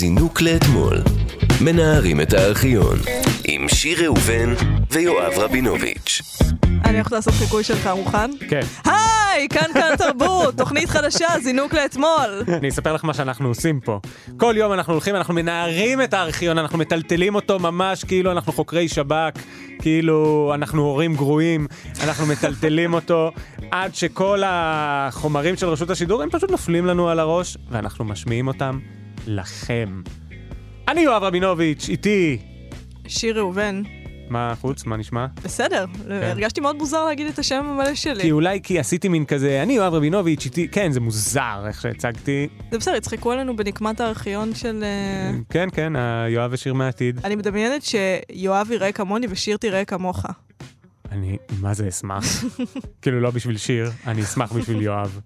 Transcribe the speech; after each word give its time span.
זינוק 0.00 0.40
לאתמול. 0.40 0.96
מנערים 1.64 2.20
את 2.20 2.32
הארכיון. 2.32 2.96
עם 3.44 3.68
שיר 3.68 4.04
ראובן 4.04 4.54
ויואב 4.90 5.32
רבינוביץ'. 5.36 6.22
אני 6.84 6.94
הולכת 6.94 7.12
לעשות 7.12 7.34
חיקוי 7.34 7.64
שלך, 7.64 7.90
מוכן? 7.96 8.30
כן. 8.48 8.60
היי, 8.84 9.48
כאן 9.48 9.70
כאן 9.74 9.96
תרבות, 9.98 10.56
תוכנית 10.56 10.88
חדשה, 10.88 11.26
זינוק 11.42 11.74
לאתמול. 11.74 12.42
אני 12.58 12.68
אספר 12.68 12.92
לך 12.92 13.04
מה 13.04 13.14
שאנחנו 13.14 13.48
עושים 13.48 13.80
פה. 13.80 14.00
כל 14.36 14.54
יום 14.56 14.72
אנחנו 14.72 14.92
הולכים, 14.92 15.16
אנחנו 15.16 15.34
מנערים 15.34 16.02
את 16.02 16.14
הארכיון, 16.14 16.58
אנחנו 16.58 16.78
מטלטלים 16.78 17.34
אותו 17.34 17.58
ממש 17.58 18.04
כאילו 18.04 18.32
אנחנו 18.32 18.52
חוקרי 18.52 18.88
שב"כ, 18.88 19.38
כאילו 19.78 20.50
אנחנו 20.54 20.82
הורים 20.82 21.14
גרועים, 21.14 21.66
אנחנו 22.04 22.26
מטלטלים 22.26 22.94
אותו 22.94 23.30
עד 23.70 23.94
שכל 23.94 24.42
החומרים 24.46 25.56
של 25.56 25.66
רשות 25.68 25.90
השידור 25.90 26.22
הם 26.22 26.30
פשוט 26.30 26.50
נופלים 26.50 26.86
לנו 26.86 27.08
על 27.08 27.18
הראש, 27.20 27.56
ואנחנו 27.70 28.04
משמיעים 28.04 28.48
אותם 28.48 28.78
לכם. 29.30 30.02
אני 30.88 31.00
יואב 31.00 31.22
רבינוביץ', 31.22 31.88
איתי. 31.88 32.38
שיר 33.06 33.38
ראובן. 33.38 33.82
מה 34.28 34.54
חוץ? 34.60 34.84
מה 34.86 34.96
נשמע? 34.96 35.26
בסדר, 35.44 35.84
הרגשתי 36.08 36.60
מאוד 36.60 36.76
מוזר 36.76 37.04
להגיד 37.04 37.26
את 37.26 37.38
השם 37.38 37.64
המלא 37.68 37.94
שלי. 37.94 38.22
כי 38.22 38.30
אולי 38.32 38.60
כי 38.62 38.78
עשיתי 38.78 39.08
מין 39.08 39.24
כזה, 39.24 39.62
אני 39.62 39.72
יואב 39.72 39.94
רבינוביץ', 39.94 40.44
איתי, 40.44 40.68
כן, 40.68 40.92
זה 40.92 41.00
מוזר 41.00 41.64
איך 41.66 41.80
שהצגתי. 41.80 42.48
זה 42.70 42.78
בסדר, 42.78 42.94
יצחקו 42.94 43.32
עלינו 43.32 43.56
בנקמת 43.56 44.00
הארכיון 44.00 44.54
של... 44.54 44.84
אה, 44.84 45.38
כן, 45.50 45.68
כן, 45.72 45.96
היואב 45.96 46.50
ושיר 46.52 46.74
מהעתיד. 46.74 47.20
אני 47.24 47.36
מדמיינת 47.36 47.82
שיואב 47.82 48.70
יראה 48.70 48.92
כמוני 48.92 49.26
ושיר 49.30 49.56
תראה 49.56 49.84
כמוך. 49.84 50.26
אני, 51.12 51.36
מה 51.60 51.74
זה 51.74 51.88
אשמח? 51.88 52.24
כאילו 53.02 53.20
לא 53.20 53.30
בשביל 53.30 53.56
שיר, 53.56 53.90
אני 54.06 54.22
אשמח 54.22 54.52
בשביל 54.52 54.82
יואב. 54.82 55.20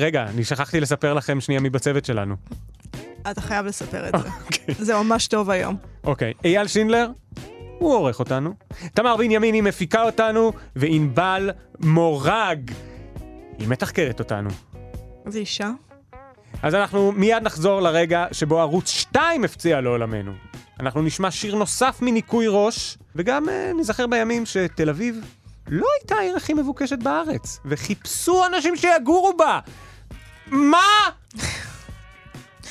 רגע, 0.00 0.24
אני 0.24 0.44
שכחתי 0.44 0.80
לספר 0.80 1.14
לכם 1.14 1.40
שנייה 1.40 1.60
מי 1.60 1.70
בצוות 1.70 2.04
שלנו. 2.04 2.36
אתה 3.30 3.40
חייב 3.40 3.66
לספר 3.66 4.08
את 4.08 4.14
זה. 4.22 4.28
זה 4.84 4.94
ממש 4.94 5.26
טוב 5.26 5.50
היום. 5.50 5.76
אוקיי, 6.04 6.32
אייל 6.44 6.66
שינדלר, 6.66 7.10
הוא 7.78 7.94
עורך 7.94 8.18
אותנו. 8.18 8.54
תמר 8.94 9.16
בנימיני 9.16 9.60
מפיקה 9.60 10.02
אותנו, 10.02 10.52
וענבל 10.76 11.50
מורג, 11.80 12.70
היא 13.58 13.68
מתחקרת 13.68 14.18
אותנו. 14.18 14.50
איזה 15.26 15.38
אישה? 15.38 15.70
אז 16.62 16.74
אנחנו 16.74 17.12
מיד 17.12 17.42
נחזור 17.42 17.80
לרגע 17.80 18.26
שבו 18.32 18.60
ערוץ 18.60 18.88
2 18.88 19.44
הפציע 19.44 19.80
לעולמנו. 19.80 20.32
אנחנו 20.80 21.02
נשמע 21.02 21.30
שיר 21.30 21.54
נוסף 21.54 21.98
מניקוי 22.02 22.46
ראש, 22.48 22.98
וגם 23.16 23.48
אה, 23.48 23.72
נזכר 23.78 24.06
בימים 24.06 24.46
שתל 24.46 24.88
אביב 24.88 25.24
לא 25.68 25.86
הייתה 26.00 26.14
העיר 26.14 26.36
הכי 26.36 26.54
מבוקשת 26.54 26.98
בארץ, 26.98 27.60
וחיפשו 27.64 28.46
אנשים 28.46 28.76
שיגורו 28.76 29.36
בה. 29.36 29.60
מה? 30.46 30.78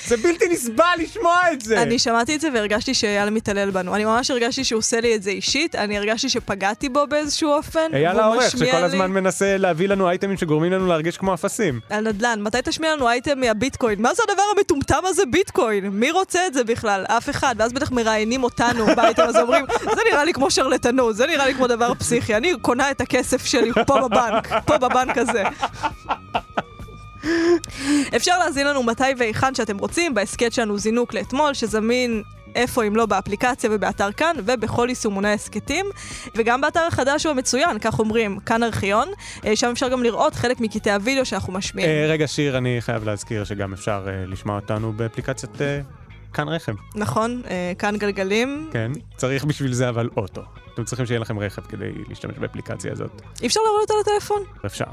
זה 0.08 0.17
בלתי 0.17 0.45
נסבל 0.50 0.86
לשמוע 1.00 1.42
את 1.53 1.61
זה. 1.61 1.81
אני 1.81 2.00
שמעתי 2.00 2.36
את 2.36 2.42
זה 2.42 2.50
והרגשתי 2.53 2.94
שאייל 2.94 3.30
מתעלל 3.30 3.72
בנו. 3.72 3.95
אני 3.95 4.05
ממש 4.05 4.31
הרגשתי 4.31 4.64
שהוא 4.64 4.80
עושה 4.80 5.00
לי 5.02 5.16
את 5.16 5.23
זה 5.23 5.30
אישית, 5.30 5.75
אני 5.75 5.97
הרגשתי 5.97 6.30
שפגעתי 6.30 6.89
בו 6.89 7.08
באיזשהו 7.08 7.52
אופן. 7.52 7.92
אייל 7.94 8.20
העורך, 8.20 8.52
שכל 8.52 8.64
לי- 8.66 8.72
הזמן 8.72 9.11
מנסה 9.11 9.58
להביא 9.58 9.88
לנו 9.88 10.09
אייטמים 10.09 10.38
שגורמים 10.38 10.72
לנו 10.72 10.88
להרגיש 10.88 11.17
כמו 11.17 11.33
אפסים. 11.33 11.80
על 11.89 12.08
נדל"ן, 12.08 12.39
מתי 12.42 12.58
תשמיע 12.64 12.95
לנו 12.95 13.09
אייטם 13.09 13.39
מהביטקוין? 13.39 14.02
מה 14.02 14.14
זה 14.14 14.23
הדבר 14.30 14.44
המטומטם 14.58 15.00
הזה 15.05 15.23
ביטקוין? 15.31 15.88
מי 15.88 16.11
רוצה 16.11 16.39
את 16.47 16.53
זה 16.53 16.64
בכלל? 16.64 17.05
אף 17.08 17.30
אחד. 17.30 17.55
ואז 17.58 17.73
בטח 17.73 17.92
מראיינים 17.92 18.44
אותנו 18.44 18.86
באייטם 18.95 19.23
הזה, 19.27 19.42
אומרים, 19.42 19.66
זה 19.83 20.02
נראה 20.11 20.23
לי 20.23 20.33
כמו 20.33 20.52
שרלטנות, 20.52 21.16
זה 21.16 21.27
נראה 21.27 21.45
לי 21.45 21.53
כמו 21.53 21.67
דבר 21.67 21.94
פסיכי, 21.94 22.36
אני 22.36 22.53
קונה 22.61 22.92
את 22.92 23.02
הכסף 23.02 23.45
שלי 23.45 23.72
פה 23.88 24.08
בבנק, 24.08 24.47
פה 24.66 24.77
בבנק 24.77 25.17
הזה. 25.17 25.44
אפשר 28.20 28.39
להזין 28.39 28.67
לנו 28.67 28.84
מתי 28.84 29.03
והיכן 29.17 29.56
שאתם 29.56 29.78
רוצים, 29.78 30.14
בהסכת 30.14 30.53
שלנו 30.53 30.78
זינוק 30.78 31.14
לאתמול, 31.14 31.53
שזמין 31.53 32.23
איפה 32.56 32.84
אם 32.84 32.95
לא 32.95 33.06
באפליקציה 33.06 33.70
ובאתר 33.73 34.11
כאן, 34.11 34.36
ובכל 34.45 34.86
יישומוני 34.89 35.28
ההסכתים, 35.28 35.86
וגם 36.36 36.61
באתר 36.61 36.80
החדש 36.88 37.26
הוא 37.26 37.32
המצוין, 37.32 37.80
כך 37.80 37.99
אומרים, 37.99 38.39
כאן 38.39 38.64
ארכיון, 38.64 39.08
אה, 39.45 39.55
שם 39.55 39.70
אפשר 39.71 39.89
גם 39.89 40.04
לראות 40.04 40.36
חלק 40.36 40.60
מקטעי 40.60 40.93
הוידאו 40.93 41.26
שאנחנו 41.26 41.54
משמיעים. 41.54 41.89
אה, 41.89 42.05
רגע, 42.10 42.27
שיר, 42.27 42.58
אני 42.58 42.77
חייב 42.80 43.04
להזכיר 43.04 43.43
שגם 43.43 43.73
אפשר 43.73 44.05
אה, 44.08 44.26
לשמוע 44.27 44.55
אותנו 44.55 44.93
באפליקציית 44.93 45.61
אה, 45.61 45.82
כאן 46.33 46.49
רכב. 46.49 46.73
נכון, 46.95 47.42
אה, 47.49 47.73
כאן 47.80 47.98
גלגלים. 47.98 48.70
כן, 48.73 48.92
צריך 49.17 49.45
בשביל 49.45 49.73
זה 49.73 49.89
אבל 49.89 50.10
אוטו. 50.17 50.42
אתם 50.73 50.83
צריכים 50.83 51.05
שיהיה 51.05 51.20
לכם 51.20 51.39
רכב 51.39 51.61
כדי 51.61 51.92
להשתמש 52.10 52.38
באפליקציה 52.38 52.92
הזאת. 52.92 53.22
אי 53.42 53.48
אפשר 53.48 53.60
להוריד 53.66 53.89
אותה 53.89 54.11
לטלפון? 54.11 54.42
אפשר. 54.66 54.86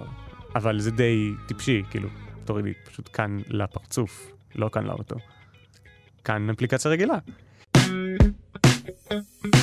אבל 0.55 0.81
זה 0.81 0.91
די 0.91 1.33
טיפשי, 1.47 1.83
כאילו, 1.91 2.09
תורידי 2.47 2.73
פשוט 2.91 3.09
כאן 3.13 3.39
לפרצוף, 3.49 4.33
לא 4.55 4.69
כאן 4.73 4.85
לאוטו. 4.85 5.17
כאן 6.25 6.51
אפליקציה 6.51 6.91
רגילה. 6.91 7.19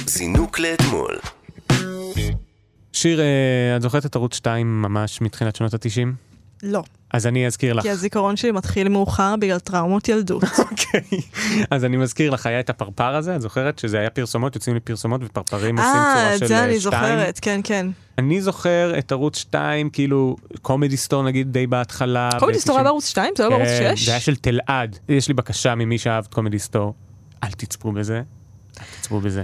זינוק 0.05 0.59
לאתמול. 0.59 1.19
שיר, 2.93 3.19
אה, 3.21 3.75
את 3.75 3.81
זוכרת 3.81 4.05
את 4.05 4.15
ערוץ 4.15 4.35
2 4.35 4.81
ממש 4.81 5.21
מתחילת 5.21 5.55
שנות 5.55 5.73
ה-90? 5.73 6.32
לא, 6.63 6.83
אז 7.13 7.27
אני 7.27 7.47
אזכיר 7.47 7.73
לך. 7.73 7.83
כי 7.83 7.89
הזיכרון 7.89 8.35
שלי 8.35 8.51
מתחיל 8.51 8.89
מאוחר 8.89 9.35
בגלל 9.39 9.59
טראומות 9.59 10.09
ילדות. 10.09 10.43
אוקיי. 10.59 11.19
אז 11.71 11.85
אני 11.85 11.97
מזכיר 11.97 12.31
לך, 12.31 12.45
היה 12.45 12.59
את 12.59 12.69
הפרפר 12.69 13.15
הזה, 13.15 13.35
את 13.35 13.41
זוכרת? 13.41 13.79
שזה 13.79 13.99
היה 13.99 14.09
פרסומות, 14.09 14.55
יוצאים 14.55 14.73
לי 14.73 14.79
פרסומות 14.79 15.21
ופרפרים 15.23 15.79
עושים 15.79 15.91
אה, 15.95 16.13
צורה 16.15 16.33
את 16.35 16.39
של 16.39 16.47
זה 16.47 16.57
אה, 16.57 16.63
אני 16.63 16.79
שתיים. 16.79 17.01
זוכרת, 17.01 17.39
כן, 17.41 17.61
כן. 17.63 17.87
אני 18.17 18.41
זוכר 18.41 18.93
את 18.99 19.11
ערוץ 19.11 19.37
2, 19.37 19.89
כאילו, 19.89 20.35
קומדי 20.61 20.97
סטור 20.97 21.23
נגיד 21.23 21.51
די 21.53 21.67
בהתחלה. 21.67 22.29
קומדי 22.39 22.59
סטור 22.59 22.75
היה 22.75 22.83
בערוץ 22.83 23.07
2? 23.07 23.33
זה 23.37 23.43
לא 23.43 23.49
בערוץ 23.49 23.67
כן, 23.67 23.95
6? 23.95 24.05
זה 24.05 24.11
היה 24.11 24.19
של 24.19 24.35
תלעד. 24.35 24.99
יש 25.09 25.27
לי 25.27 25.33
בקשה 25.33 25.75
ממי 25.75 25.97
שאהב 25.97 26.25
את 26.29 26.33
קומדי 26.33 26.59
סטור, 26.59 26.93
אל 27.43 27.51
תצפו 27.51 27.91
בזה. 27.91 28.21
אל 28.79 28.85
תצפו 28.99 29.19
בזה. 29.19 29.43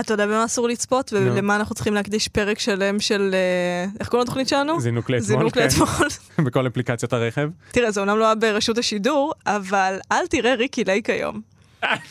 אתה 0.00 0.14
יודע 0.14 0.26
במה 0.26 0.44
אסור 0.44 0.68
לצפות. 0.68 1.12
ולמה 1.12 1.56
אנחנו 1.56 1.74
צריכים 1.74 1.94
להקדיש 1.94 2.28
פרק 2.28 2.58
שלם 2.58 3.00
של... 3.00 3.30
אה, 3.34 3.90
איך 4.00 4.08
קוראים 4.08 4.24
לתוכנית 4.24 4.48
שלנו? 4.48 4.80
זינוק 4.80 5.10
לאתמול, 5.10 5.26
זינוק 5.26 5.54
כן. 5.54 5.64
לאתמול. 5.64 6.08
בכל 6.46 6.66
אפליקציות 6.66 7.12
הרכב. 7.12 7.48
תראה, 7.70 7.90
זה 7.90 8.00
אומנם 8.00 8.18
לא 8.18 8.24
היה 8.24 8.34
ברשות 8.34 8.78
השידור, 8.78 9.32
אבל 9.46 9.98
אל 10.12 10.26
תראה 10.26 10.54
ריקי 10.54 10.84
לייק 10.84 11.10
היום. 11.10 11.40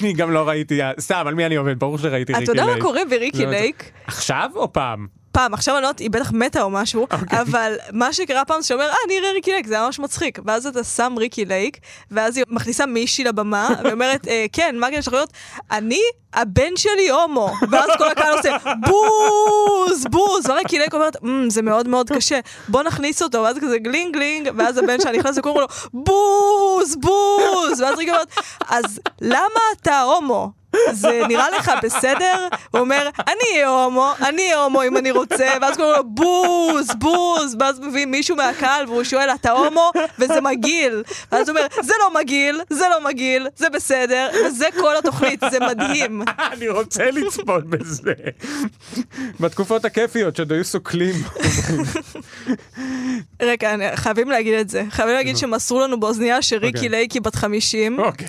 אני 0.01 0.13
גם 0.13 0.31
לא 0.31 0.47
ראיתי, 0.47 0.79
סתם, 0.99 1.23
על 1.27 1.35
מי 1.35 1.45
אני 1.45 1.55
עובד? 1.55 1.79
ברור 1.79 1.97
שראיתי 1.97 2.33
ריקי 2.33 2.43
אתה 2.43 2.51
יודע 2.51 2.65
לייק. 2.65 2.77
מה 2.77 2.83
קורה 2.83 3.01
בריקי 3.09 3.45
לא, 3.45 3.51
לייק? 3.51 3.91
עכשיו 4.07 4.49
או 4.55 4.73
פעם? 4.73 5.20
פעם, 5.31 5.53
עכשיו 5.53 5.75
אני 5.75 5.81
לא 5.81 5.87
יודעת, 5.87 5.99
היא 5.99 6.09
בטח 6.09 6.31
מתה 6.31 6.61
או 6.61 6.69
משהו, 6.69 7.01
אוקיי. 7.01 7.41
אבל 7.41 7.75
מה 7.93 8.13
שקרה 8.13 8.45
פעם, 8.45 8.61
שאומר, 8.61 8.89
אה, 8.89 8.95
אני 9.05 9.19
אראה 9.19 9.31
ריקי 9.31 9.51
לייק, 9.51 9.67
זה 9.67 9.73
היה 9.75 9.85
ממש 9.85 9.99
מצחיק. 9.99 10.39
ואז 10.45 10.65
אתה 10.67 10.83
שם 10.83 11.13
ריקי 11.17 11.45
לייק, 11.45 11.77
ואז 12.11 12.37
היא 12.37 12.45
מכניסה 12.49 12.85
מישהי 12.85 13.23
לבמה, 13.23 13.69
ואומרת, 13.83 14.27
"אה, 14.27 14.45
כן, 14.53 14.75
מה 14.79 14.87
יש 14.91 15.07
לך 15.07 15.13
להיות? 15.13 15.29
אני, 15.71 15.99
הבן 16.33 16.75
שלי 16.75 17.09
הומו. 17.09 17.51
ואז 17.71 17.89
כל 17.97 18.09
הקהל 18.11 18.37
עושה, 18.37 18.57
בוז, 18.87 20.05
בוז. 20.11 20.49
וריקי 20.49 20.79
לייק 20.79 20.93
אומרת, 20.93 21.15
"אמ, 21.23 21.49
זה 21.49 21.61
מאוד 21.61 21.87
מאוד 21.87 22.09
קשה, 22.09 22.39
בוא 22.67 22.83
נכניס 22.83 23.21
אותו. 23.21 23.41
ואז 23.43 23.57
כזה 23.61 23.77
גלינג 23.77 24.13
גלינג, 24.13 24.49
ואז 24.57 24.77
הבן 24.77 25.01
שלה 25.01 25.11
נכנס 25.11 25.37
וקוראים 25.37 25.61
לו, 25.61 25.67
בוז, 25.93 26.95
בוז. 26.95 27.81
ואז 27.81 27.97
ריקי 27.97 28.11
אומרת, 28.11 28.27
אז 28.69 28.99
למה 29.21 29.59
אתה 29.81 30.01
הומו? 30.01 30.60
זה 30.91 31.21
נראה 31.27 31.49
לך 31.49 31.71
בסדר? 31.83 32.47
הוא 32.71 32.79
אומר, 32.79 33.09
אני 33.27 33.43
אהיה 33.53 33.69
הומו, 33.69 34.13
אני 34.21 34.41
אהיה 34.41 34.57
הומו 34.57 34.83
אם 34.83 34.97
אני 34.97 35.11
רוצה, 35.11 35.53
ואז 35.61 35.77
קוראים 35.77 35.95
לו 35.97 36.03
בוז, 36.03 36.87
בוז, 36.99 37.55
ואז 37.59 37.79
מביאים 37.79 38.11
מישהו 38.11 38.35
מהקהל 38.35 38.85
והוא 38.87 39.03
שואל, 39.03 39.29
אתה 39.29 39.51
הומו? 39.51 39.91
וזה 40.19 40.41
מגעיל. 40.41 41.03
ואז 41.31 41.49
הוא 41.49 41.57
אומר, 41.57 41.67
זה 41.81 41.93
לא 41.99 42.21
מגעיל, 42.21 42.61
זה 42.69 42.85
לא 42.89 43.09
מגעיל, 43.09 43.47
זה 43.55 43.69
בסדר, 43.69 44.29
וזה 44.45 44.65
כל 44.79 44.97
התוכנית, 44.97 45.39
זה 45.51 45.59
מדהים. 45.59 46.21
אני 46.53 46.69
רוצה 46.69 47.11
לצפות 47.11 47.65
בזה. 47.65 48.13
בתקופות 49.39 49.85
הכיפיות 49.85 50.35
שעוד 50.35 50.51
היו 50.51 50.63
סוקלים. 50.63 51.15
רגע, 53.41 53.75
חייבים 53.95 54.29
להגיד 54.29 54.53
את 54.53 54.69
זה. 54.69 54.83
חייבים 54.89 55.15
להגיד 55.15 55.37
שמסרו 55.37 55.79
לנו 55.79 55.99
באוזנייה 55.99 56.41
שריקי 56.41 56.77
אוקיי. 56.77 56.89
לייק 56.89 57.11
היא 57.11 57.21
בת 57.21 57.35
50, 57.35 57.99
אוקיי. 57.99 58.27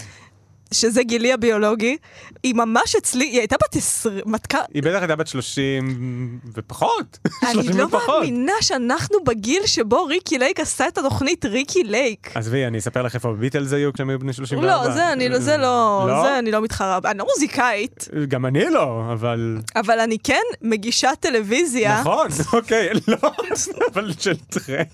שזה 0.72 1.02
גילי 1.02 1.32
הביולוגי. 1.32 1.96
היא 2.42 2.54
ממש 2.54 2.96
אצלי, 2.96 3.24
היא 3.24 3.38
הייתה 3.38 3.56
בת 3.56 3.76
20, 3.76 4.20
מתקה... 4.26 4.58
היא 4.74 4.82
בטח 4.82 4.98
הייתה 4.98 5.16
בת 5.16 5.26
30 5.26 6.38
ופחות. 6.54 7.18
אני 7.42 7.52
30 7.52 7.76
לא 7.76 7.84
ופחות. 7.84 8.18
מאמינה 8.18 8.52
שאנחנו 8.60 9.24
בגיל 9.24 9.66
שבו 9.66 10.04
ריקי 10.04 10.38
לייק 10.38 10.60
עשתה 10.60 10.88
את 10.88 10.98
התוכנית 10.98 11.44
ריקי 11.44 11.84
לייק. 11.84 12.30
עזבי, 12.34 12.66
אני 12.66 12.78
אספר 12.78 13.02
לך 13.02 13.14
איפה 13.14 13.30
הביטלס 13.30 13.72
היו 13.72 13.92
כשהם 13.92 14.10
היו 14.10 14.18
בני 14.18 14.32
34. 14.32 14.66
לא, 14.66 14.94
זה 14.94 15.12
אני 15.12 15.28
לא, 15.28 15.38
זה 15.38 15.56
לא, 15.56 16.04
לא? 16.08 16.22
זה 16.22 16.38
אני 16.38 16.50
לא 16.50 16.62
מתחרה, 16.62 16.98
אני 17.04 17.18
לא 17.18 17.26
מוזיקאית, 17.34 18.08
גם 18.28 18.46
אני 18.46 18.64
לא, 18.70 19.04
אבל... 19.12 19.58
אבל 19.76 20.00
אני 20.00 20.18
כן 20.24 20.42
מגישת 20.62 21.16
טלוויזיה. 21.20 22.00
נכון, 22.00 22.26
אוקיי, 22.58 22.88
לא, 23.08 23.16
אבל 23.92 24.12
של 24.18 24.36
טרנד. 24.36 24.86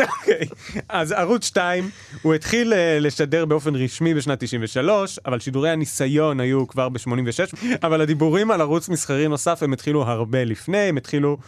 אוקיי, 0.00 0.46
אז 0.88 1.12
ערוץ 1.12 1.44
2, 1.44 1.90
הוא 2.22 2.34
התחיל 2.34 2.72
אה, 2.72 2.98
לשדר 3.00 3.44
באופן 3.44 3.76
רשמי 3.76 4.14
בשנת 4.14 4.44
93, 4.44 5.18
אבל 5.26 5.40
שידורי 5.40 5.70
הניסיון 5.70 6.40
היו 6.40 6.66
כבר 6.68 6.88
ב-86, 6.88 7.56
אבל 7.82 8.00
הדיבורים 8.00 8.50
על 8.50 8.60
ערוץ 8.60 8.88
מסחרי 8.88 9.28
נוסף 9.28 9.62
הם 9.62 9.72
התחילו 9.72 10.02
הרבה 10.02 10.44
לפני, 10.44 10.78
הם 10.78 10.96
התחילו 10.96 11.38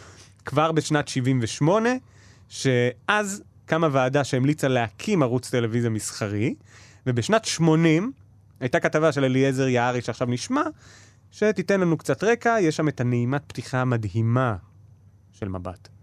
כבר 0.45 0.73
בשנת 0.73 1.09
78, 1.09 1.91
שאז 2.49 3.43
קמה 3.67 3.89
ועדה 3.93 4.25
שהמליצה 4.25 4.69
להקים 4.69 5.23
ערוץ 5.23 5.51
טלוויזיה 5.51 5.91
מסחרי, 5.91 6.55
ובשנת 7.07 7.45
80 7.45 8.13
הייתה 8.61 8.81
כתבה 8.81 9.13
של 9.13 9.25
אליעזר 9.25 9.69
יערי 9.69 10.03
שעכשיו 10.03 10.27
נשמע, 10.27 10.63
שתיתן 11.31 11.81
לנו 11.81 11.97
קצת 11.97 12.25
רקע, 12.25 12.57
יש 12.61 12.77
שם 12.77 12.89
את 12.89 13.01
הנעימת 13.01 13.43
פתיחה 13.47 13.81
המדהימה 13.81 14.57
של 15.33 15.49
מבט. 15.49 15.94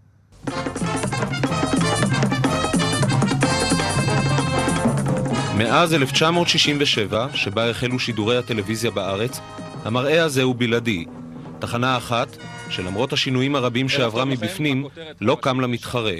מאז 5.58 5.94
1967, 5.94 7.26
שבה 7.34 7.70
החלו 7.70 7.98
שידורי 7.98 8.36
הטלוויזיה 8.36 8.90
בארץ, 8.90 9.40
המראה 9.84 10.24
הזה 10.24 10.42
הוא 10.42 10.54
בלעדי. 10.58 11.04
תחנה 11.58 11.96
אחת, 11.96 12.36
שלמרות 12.70 13.12
השינויים 13.12 13.56
הרבים 13.56 13.88
שעברה 13.88 14.24
מבפנים, 14.24 14.84
לא 15.20 15.36
קם 15.40 15.60
לה 15.60 15.66
מתחרה. 15.66 16.14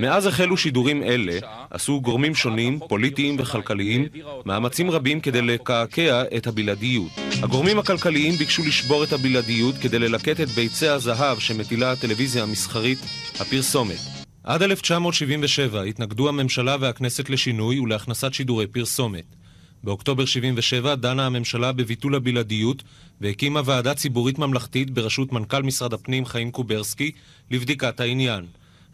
מאז 0.00 0.26
החלו 0.26 0.56
שידורים 0.56 1.02
אלה, 1.02 1.38
עשו 1.70 2.00
גורמים 2.00 2.34
שונים, 2.34 2.78
פוליטיים 2.88 3.36
וכלכליים, 3.38 4.06
מאמצים 4.46 4.90
רבים 4.90 5.20
כדי 5.20 5.42
לקעקע 5.42 6.22
את 6.36 6.46
הבלעדיות. 6.46 7.10
הגורמים 7.42 7.78
הכלכליים 7.78 8.34
ביקשו 8.34 8.62
לשבור 8.62 9.04
את 9.04 9.12
הבלעדיות 9.12 9.74
כדי 9.78 9.98
ללקט 9.98 10.40
את 10.40 10.48
ביצי 10.48 10.88
הזהב 10.88 11.38
שמטילה 11.38 11.92
הטלוויזיה 11.92 12.42
המסחרית, 12.42 12.98
הפרסומת. 13.40 14.13
עד 14.44 14.62
1977 14.62 15.82
התנגדו 15.82 16.28
הממשלה 16.28 16.76
והכנסת 16.80 17.30
לשינוי 17.30 17.80
ולהכנסת 17.80 18.34
שידורי 18.34 18.66
פרסומת. 18.66 19.24
באוקטובר 19.84 20.24
77 20.24 20.94
דנה 20.94 21.26
הממשלה 21.26 21.72
בביטול 21.72 22.14
הבלעדיות 22.14 22.82
והקימה 23.20 23.60
ועדה 23.64 23.94
ציבורית 23.94 24.38
ממלכתית 24.38 24.90
בראשות 24.90 25.32
מנכ"ל 25.32 25.62
משרד 25.62 25.92
הפנים 25.92 26.26
חיים 26.26 26.50
קוברסקי 26.50 27.12
לבדיקת 27.50 28.00
העניין. 28.00 28.46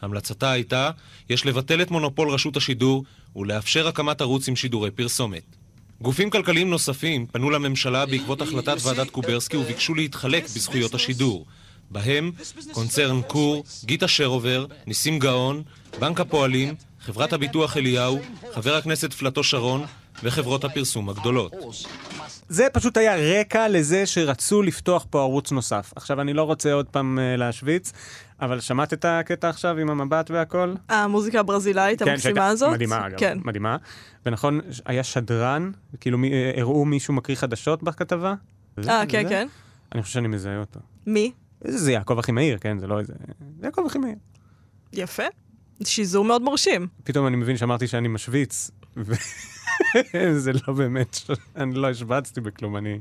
המלצתה 0.02 0.50
הייתה, 0.50 0.90
יש 1.30 1.46
לבטל 1.46 1.82
את 1.82 1.90
מונופול 1.90 2.30
רשות 2.30 2.56
השידור 2.56 3.04
ולאפשר 3.36 3.88
הקמת 3.88 4.20
ערוץ 4.20 4.48
עם 4.48 4.56
שידורי 4.56 4.90
פרסומת. 4.90 5.56
גופים 6.00 6.30
כלכליים 6.30 6.70
נוספים 6.70 7.26
פנו 7.26 7.50
לממשלה 7.50 8.06
בעקבות 8.06 8.40
החלטת 8.40 8.76
ועדת 8.82 9.10
קוברסקי 9.10 9.56
וביקשו 9.56 9.94
להתחלק 9.94 10.44
בזכויות 10.44 10.94
השידור. 10.94 11.46
בהם 11.90 12.30
קונצרן 12.72 13.22
קור, 13.22 13.64
גיטה 13.84 14.08
שרובר, 14.08 14.66
ניסים 14.86 15.18
גאון, 15.18 15.62
בנק 16.00 16.20
הפועלים, 16.20 16.74
חברת 17.00 17.32
הביטוח 17.32 17.76
אליהו, 17.76 18.18
חבר 18.52 18.74
הכנסת 18.74 19.12
פלטו 19.12 19.44
שרון 19.44 19.84
וחברות 20.22 20.64
הפרסום 20.64 21.08
הגדולות. 21.08 21.52
זה 22.48 22.66
פשוט 22.72 22.96
היה 22.96 23.40
רקע 23.40 23.68
לזה 23.68 24.06
שרצו 24.06 24.62
לפתוח 24.62 25.06
פה 25.10 25.20
ערוץ 25.20 25.52
נוסף. 25.52 25.92
עכשיו, 25.96 26.20
אני 26.20 26.32
לא 26.32 26.42
רוצה 26.42 26.72
עוד 26.72 26.86
פעם 26.86 27.18
uh, 27.18 27.38
להשוויץ, 27.38 27.92
אבל 28.40 28.60
שמעת 28.60 28.92
את 28.92 29.04
הקטע 29.08 29.48
עכשיו 29.48 29.78
עם 29.78 29.90
המבט 29.90 30.30
והכל? 30.30 30.74
המוזיקה 30.88 31.40
הברזילאית 31.40 32.02
כן, 32.02 32.10
המקסימה 32.10 32.46
הזאת? 32.46 32.72
מדהימה, 32.72 33.06
אגב. 33.06 33.18
כן. 33.18 33.38
מדהימה. 33.44 33.76
ונכון, 34.26 34.60
היה 34.86 35.04
שדרן, 35.04 35.70
כאילו 36.00 36.18
מי- 36.18 36.32
אה, 36.32 36.52
הראו 36.56 36.84
מישהו 36.84 37.14
מקריא 37.14 37.36
חדשות 37.36 37.82
בכתבה? 37.82 38.34
אה, 38.88 39.02
כן, 39.08 39.22
זה? 39.22 39.28
כן. 39.28 39.48
אני 39.94 40.02
חושב 40.02 40.14
שאני 40.14 40.28
מזהה 40.28 40.58
אותו. 40.58 40.80
מי? 41.06 41.32
זה 41.64 41.92
יעקב 41.92 42.18
אחימאיר, 42.18 42.58
כן? 42.58 42.78
זה 42.78 42.86
לא 42.86 42.98
איזה... 42.98 43.12
זה 43.60 43.66
יעקב 43.66 43.82
אחימאיר. 43.86 44.14
יפה. 44.92 45.22
שיזור 45.84 46.24
מאוד 46.24 46.42
מרשים. 46.42 46.86
פתאום 47.04 47.26
אני 47.26 47.36
מבין 47.36 47.56
שאמרתי 47.56 47.86
שאני 47.86 48.08
משוויץ, 48.08 48.70
וזה 48.96 50.52
לא 50.66 50.74
באמת, 50.74 51.18
אני 51.56 51.74
לא 51.74 51.90
השבצתי 51.90 52.40
בכלום, 52.40 52.76
אני... 52.76 53.00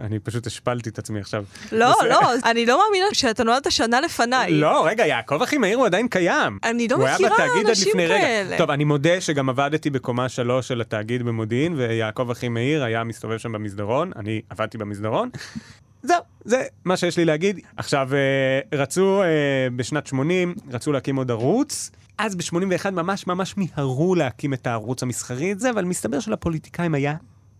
אני 0.00 0.18
פשוט 0.18 0.46
השפלתי 0.46 0.88
את 0.88 0.98
עצמי 0.98 1.20
עכשיו. 1.20 1.44
לא. 1.72 1.94
לא, 2.08 2.20
אני 2.50 2.66
לא 2.66 2.80
מאמינה 2.84 3.06
שאתה 3.12 3.44
נולדת 3.44 3.70
שנה 3.70 4.00
לפניי. 4.00 4.52
לא, 4.52 4.86
רגע, 4.86 5.06
יעקב 5.06 5.42
אחימאיר 5.42 5.76
הוא 5.76 5.86
עדיין 5.86 6.08
קיים. 6.08 6.58
אני 6.64 6.88
לא 6.88 6.98
מכירה 6.98 7.36
אנשים 7.68 7.88
לפני 7.88 8.06
רגע. 8.06 8.20
כאלה. 8.20 8.58
טוב, 8.58 8.70
אני 8.70 8.84
מודה 8.84 9.20
שגם 9.20 9.48
עבדתי 9.48 9.90
בקומה 9.90 10.28
שלוש 10.28 10.68
של 10.68 10.80
התאגיד 10.80 11.22
במודיעין, 11.22 11.74
ויעקב 11.74 12.30
אחימאיר 12.30 12.84
היה 12.84 13.04
מסתובב 13.04 13.38
שם 13.38 13.52
במסדרון, 13.52 14.12
אני 14.16 14.42
עבדתי 14.50 14.78
במסדרון. 14.78 15.30
זהו, 16.02 16.20
זה 16.46 16.62
מה 16.84 16.96
שיש 16.96 17.16
לי 17.16 17.24
להגיד. 17.24 17.60
עכשיו, 17.76 18.08
אה, 18.14 18.78
רצו 18.78 19.22
אה, 19.22 19.28
בשנת 19.76 20.06
80, 20.06 20.54
רצו 20.72 20.92
להקים 20.92 21.16
עוד 21.16 21.30
ערוץ. 21.30 21.90
אז 22.18 22.34
ב-81 22.34 22.90
ממש 22.90 23.26
ממש 23.26 23.54
מיהרו 23.56 24.14
להקים 24.14 24.54
את 24.54 24.66
הערוץ 24.66 25.02
המסחרי 25.02 25.52
הזה, 25.52 25.70
אבל 25.70 25.84
מסתבר 25.84 26.20
שלפוליטיקאים 26.20 26.94
היה 26.94 27.14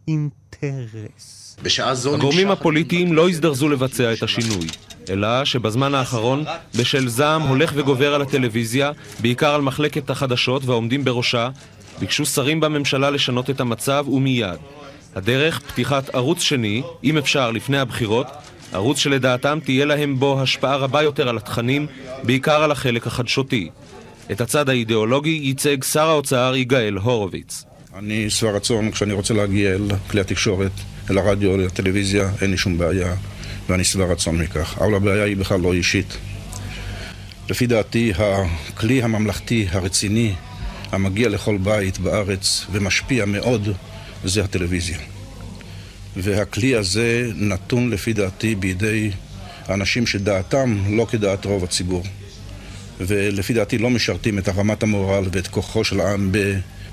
אינטרס. 0.09 1.57
בשעה 1.63 1.95
זו 1.95 2.15
הגורמים 2.15 2.51
הפוליטיים 2.51 3.13
לא 3.13 3.29
הזדרזו 3.29 3.69
לבצע 3.69 4.13
את 4.13 4.23
השינוי, 4.23 4.67
אלא 5.11 5.45
שבזמן 5.45 5.95
האחרון, 5.95 6.45
בשל 6.75 7.09
זעם 7.09 7.43
הולך 7.43 7.73
וגובר 7.75 8.15
על 8.15 8.23
הטלוויזיה, 8.23 8.93
בעיקר 9.21 9.55
על 9.55 9.63
מחלקת 9.63 10.11
החדשות 10.11 10.65
והעומדים 10.65 11.05
בראשה, 11.05 11.49
ביקשו 11.99 12.27
שרים 12.27 12.61
בממשלה 12.61 13.11
לשנות 13.11 13.51
את 13.51 13.61
המצב 13.61 14.05
ומיד. 14.09 14.59
הדרך, 15.15 15.61
פתיחת 15.61 16.15
ערוץ 16.15 16.41
שני, 16.41 16.83
אם 17.05 17.19
אפשר 17.19 17.51
לפני 17.51 17.79
הבחירות, 17.79 18.27
ערוץ 18.73 18.99
שלדעתם 18.99 19.59
תהיה 19.65 19.85
להם 19.85 20.19
בו 20.19 20.43
השפעה 20.43 20.77
רבה 20.77 21.03
יותר 21.03 21.29
על 21.29 21.37
התכנים, 21.37 21.87
בעיקר 22.23 22.63
על 22.63 22.71
החלק 22.71 23.07
החדשותי. 23.07 23.69
את 24.31 24.41
הצד 24.41 24.69
האידיאולוגי 24.69 25.41
ייצג 25.43 25.85
שר 25.85 26.09
האוצר 26.09 26.53
יגאל 26.57 26.97
הורוביץ. 26.97 27.65
אני 27.99 28.31
שבע 28.31 28.51
רצון 28.51 28.91
כשאני 28.91 29.13
רוצה 29.13 29.35
להגיע 29.35 29.71
אל 29.71 29.91
כלי 30.11 30.21
התקשורת, 30.21 30.71
אל 31.11 31.19
הרדיו, 31.19 31.55
אל 31.55 31.67
הטלוויזיה, 31.67 32.31
אין 32.43 32.51
לי 32.51 32.57
שום 32.57 32.79
בעיה, 32.79 33.15
ואני 33.69 33.85
שבע 33.85 34.05
רצון 34.05 34.39
מכך. 34.39 34.79
אבל 34.79 34.95
הבעיה 34.95 35.25
היא 35.25 35.37
בכלל 35.37 35.61
לא 35.61 35.73
אישית. 35.73 36.17
לפי 37.51 37.67
דעתי, 37.67 38.13
הכלי 38.19 39.03
הממלכתי 39.03 39.67
הרציני, 39.71 40.33
המגיע 40.93 41.29
לכל 41.29 41.57
בית 41.57 41.99
בארץ 41.99 42.67
ומשפיע 42.73 43.25
מאוד, 43.25 43.69
זה 44.25 44.45
הטלוויזיה. 44.45 44.99
והכלי 46.17 46.75
הזה 46.75 47.31
נתון 47.35 47.91
לפי 47.91 48.13
דעתי 48.13 48.55
בידי 48.55 49.11
אנשים 49.69 50.07
שדעתם 50.07 50.79
לא 50.97 51.07
כדעת 51.11 51.45
רוב 51.45 51.65
הציבור. 51.65 52.03
ולפי 53.01 53.53
דעתי 53.53 53.79
לא 53.79 53.91
משרתים 53.91 54.39
את 54.39 54.49
הרמת 54.49 54.83
המורל 54.83 55.25
ואת 55.33 55.47
כוחו 55.47 55.85
של 55.85 56.01
העם 56.01 56.33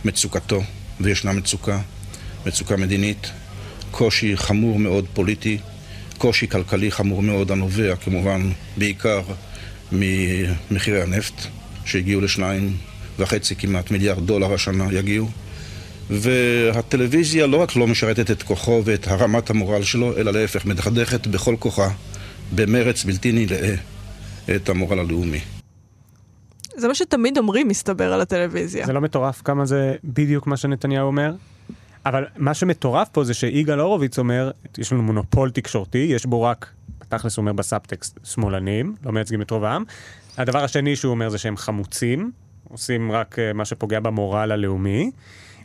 במצוקתו, 0.04 0.64
וישנה 1.00 1.34
מצוקה, 1.34 1.80
מצוקה 2.46 2.78
מדינית, 2.78 3.31
קושי 3.92 4.38
חמור 4.38 4.80
מאוד 4.80 5.06
פוליטי, 5.14 5.58
קושי 6.18 6.48
כלכלי 6.48 6.92
חמור 6.92 7.22
מאוד 7.22 7.52
הנובע 7.52 7.96
כמובן 7.96 8.52
בעיקר 8.78 9.22
ממחירי 9.92 11.02
הנפט 11.02 11.34
שהגיעו 11.86 12.22
לשניים 12.22 12.78
וחצי 13.19 13.56
כמעט 13.56 13.92
מיליארד 13.92 14.26
דולר 14.26 14.54
השנה 14.54 14.88
יגיעו 14.92 15.30
והטלוויזיה 16.14 17.48
לא 17.48 17.58
רק 17.58 17.76
לא 17.76 17.88
משרתת 17.88 18.32
את 18.32 18.44
כוחו 18.44 18.82
ואת 18.86 19.08
הרמת 19.08 19.50
המורל 19.50 19.84
שלו, 19.84 20.18
אלא 20.18 20.34
להפך, 20.34 20.66
מדכדכת 20.66 21.28
בכל 21.28 21.56
כוחה, 21.60 21.90
במרץ 22.56 23.04
בלתי 23.04 23.32
נלאה, 23.32 23.76
את 24.56 24.70
המורל 24.70 25.00
הלאומי. 25.00 25.40
זה 26.78 26.88
מה 26.88 26.96
שתמיד 26.96 27.38
אומרים, 27.38 27.68
מסתבר, 27.68 28.14
על 28.14 28.22
הטלוויזיה. 28.22 28.86
זה 28.86 28.94
לא 28.94 29.02
מטורף 29.02 29.42
כמה 29.42 29.66
זה 29.66 29.96
בדיוק 30.04 30.48
מה 30.48 30.58
שנתניהו 30.58 31.08
אומר? 31.08 31.34
אבל 32.06 32.26
מה 32.38 32.54
שמטורף 32.54 33.08
פה 33.12 33.24
זה 33.24 33.34
שיגאל 33.34 33.80
הורוביץ 33.80 34.20
אומר, 34.20 34.52
יש 34.78 34.94
לנו 34.94 35.04
מונופול 35.04 35.52
תקשורתי, 35.52 35.98
יש 35.98 36.26
בו 36.26 36.42
רק, 36.42 36.70
בתכלס 37.00 37.38
הוא 37.38 37.44
אומר 37.44 37.54
בסאבטקסט, 37.54 38.20
שמאלנים, 38.24 38.96
לא 39.06 39.12
מייצגים 39.12 39.42
את 39.42 39.52
רוב 39.52 39.64
העם. 39.64 39.84
הדבר 40.38 40.64
השני 40.64 40.96
שהוא 40.96 41.12
אומר 41.12 41.30
זה 41.30 41.38
שהם 41.38 41.58
חמוצים, 41.58 42.32
עושים 42.70 43.12
רק 43.12 43.40
אה, 43.40 43.54
מה 43.54 43.66
שפוגע 43.66 44.00
במורל 44.00 44.52
הלאומי. 44.52 45.12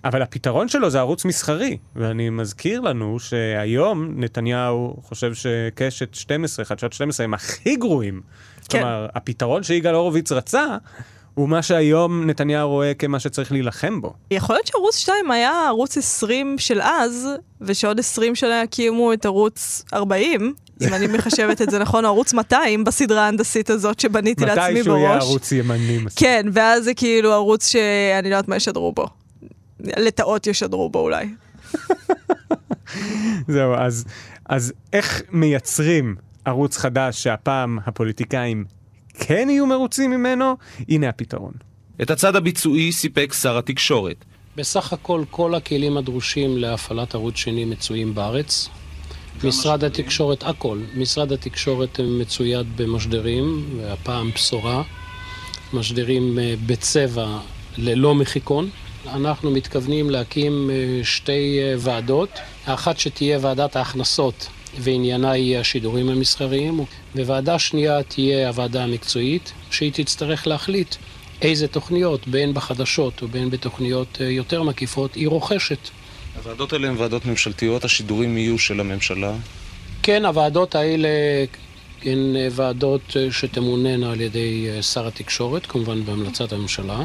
אבל 0.05 0.23
הפתרון 0.23 0.69
שלו 0.69 0.91
זה 0.91 0.99
ערוץ 0.99 1.25
מסחרי, 1.25 1.77
ואני 1.97 2.31
מזכיר 2.31 2.81
לנו 2.81 3.21
שהיום 3.21 4.13
נתניהו 4.17 4.97
חושב 5.03 5.35
שקשת 5.35 6.15
12, 6.15 6.65
חדשות 6.65 6.93
12 6.93 7.25
הם 7.25 7.35
הכי 7.35 7.77
גרועים. 7.77 8.21
כן. 8.69 8.79
כלומר, 8.79 9.07
הפתרון 9.15 9.63
שיגאל 9.63 9.95
הורוביץ 9.95 10.33
רצה, 10.33 10.77
הוא 11.35 11.49
מה 11.49 11.63
שהיום 11.63 12.27
נתניהו 12.27 12.69
רואה 12.69 12.95
כמה 12.95 13.21
שצריך 13.21 13.53
להילחם 13.53 14.01
בו. 14.01 14.15
יכול 14.31 14.57
להיות 14.57 14.67
שערוץ 14.67 14.97
2 14.97 15.31
היה 15.31 15.67
ערוץ 15.67 15.97
20 15.97 16.59
של 16.59 16.81
אז, 16.83 17.29
ושעוד 17.61 17.99
20 17.99 18.35
שנה 18.35 18.63
יקימו 18.63 19.13
את 19.13 19.27
ערוץ 19.27 19.85
40, 19.95 20.55
אם 20.81 20.95
אני 20.95 21.07
מחשבת 21.07 21.63
את 21.63 21.71
זה 21.71 21.79
נכון, 21.79 22.05
או 22.05 22.11
ערוץ 22.11 22.33
200 22.33 22.85
בסדרה 22.85 23.25
ההנדסית 23.25 23.71
הזאת 23.71 24.01
שבניתי 24.01 24.45
לעצמי 24.45 24.63
בראש. 24.63 24.75
מתישהו 24.75 24.97
יהיה 24.97 25.17
ערוץ 25.17 25.53
ימני 25.53 25.99
מספיק. 25.99 26.29
כן, 26.29 26.47
ואז 26.53 26.85
זה 26.85 26.95
כאילו 26.95 27.33
ערוץ 27.33 27.67
שאני 27.67 28.31
לא 28.31 28.37
יודעת 28.37 28.49
מה 28.49 28.57
ישדרו 28.57 28.93
בו. 28.93 29.07
לטאות 29.81 30.47
ישדרו 30.47 30.91
בו 30.91 31.01
אולי. 31.01 31.27
זהו, 33.55 33.75
אז, 33.75 34.05
אז 34.47 34.73
איך 34.93 35.23
מייצרים 35.31 36.17
ערוץ 36.45 36.77
חדש 36.77 37.23
שהפעם 37.23 37.79
הפוליטיקאים 37.87 38.65
כן 39.15 39.49
יהיו 39.51 39.67
מרוצים 39.67 40.11
ממנו? 40.11 40.57
הנה 40.89 41.09
הפתרון. 41.09 41.53
את 42.03 42.11
הצד 42.11 42.37
הביצועי 42.37 42.93
סיפק 42.93 43.33
שר 43.33 43.59
התקשורת. 43.59 44.25
בסך 44.57 44.93
הכל 44.93 45.25
כל 45.31 45.55
הכלים 45.55 45.97
הדרושים 45.97 46.59
להפעלת 46.59 47.15
ערוץ 47.15 47.37
שני 47.37 47.65
מצויים 47.65 48.15
בארץ. 48.15 48.69
משרד 49.45 49.85
התקשורת, 49.85 50.43
הכל. 50.43 50.79
משרד 50.97 51.33
התקשורת 51.33 52.01
מצויד 52.01 52.67
במשדרים, 52.77 53.65
והפעם 53.77 54.31
בשורה. 54.35 54.83
משדרים 55.73 56.39
אה, 56.39 56.55
בצבע 56.67 57.39
ללא 57.79 58.15
מחיקון. 58.15 58.71
אנחנו 59.07 59.51
מתכוונים 59.51 60.11
להקים 60.11 60.71
אה, 60.71 61.05
שתי 61.05 61.59
אה, 61.61 61.75
ועדות, 61.79 62.29
האחת 62.67 62.99
שתהיה 62.99 63.39
ועדת 63.43 63.77
ההכנסות 63.77 64.49
ועניינה 64.79 65.37
יהיה 65.37 65.61
השידורים 65.61 66.09
המסחריים, 66.09 66.81
וועדה 67.15 67.59
שנייה 67.59 68.03
תהיה 68.03 68.49
הוועדה 68.49 68.85
המקצועית, 68.85 69.53
שהיא 69.71 69.93
תצטרך 69.95 70.47
להחליט 70.47 70.95
איזה 71.43 71.69
תוכניות, 71.69 72.29
בין 72.29 72.55
בחדשות 72.55 73.23
ובין 73.23 73.51
בתוכניות 73.51 74.19
אה, 74.21 74.27
יותר 74.27 74.63
מקיפות, 74.63 75.15
היא 75.15 75.29
רוכשת. 75.29 75.89
הוועדות 76.37 76.73
האלה 76.73 76.89
הן 76.89 76.95
ועדות 76.99 77.27
ממשלתיות, 77.27 77.85
השידורים 77.85 78.39
יהיו 78.39 78.59
של 78.59 78.81
הממשלה. 78.81 79.33
כן, 80.03 80.25
הוועדות 80.25 80.75
האלה 80.75 81.09
הן 82.05 82.37
ועדות 82.51 83.17
שתמוננה 83.31 84.13
על 84.13 84.21
ידי 84.21 84.69
שר 84.83 85.07
התקשורת, 85.07 85.67
כמובן 85.67 86.05
בהמלצת 86.05 86.53
הממשלה, 86.53 87.05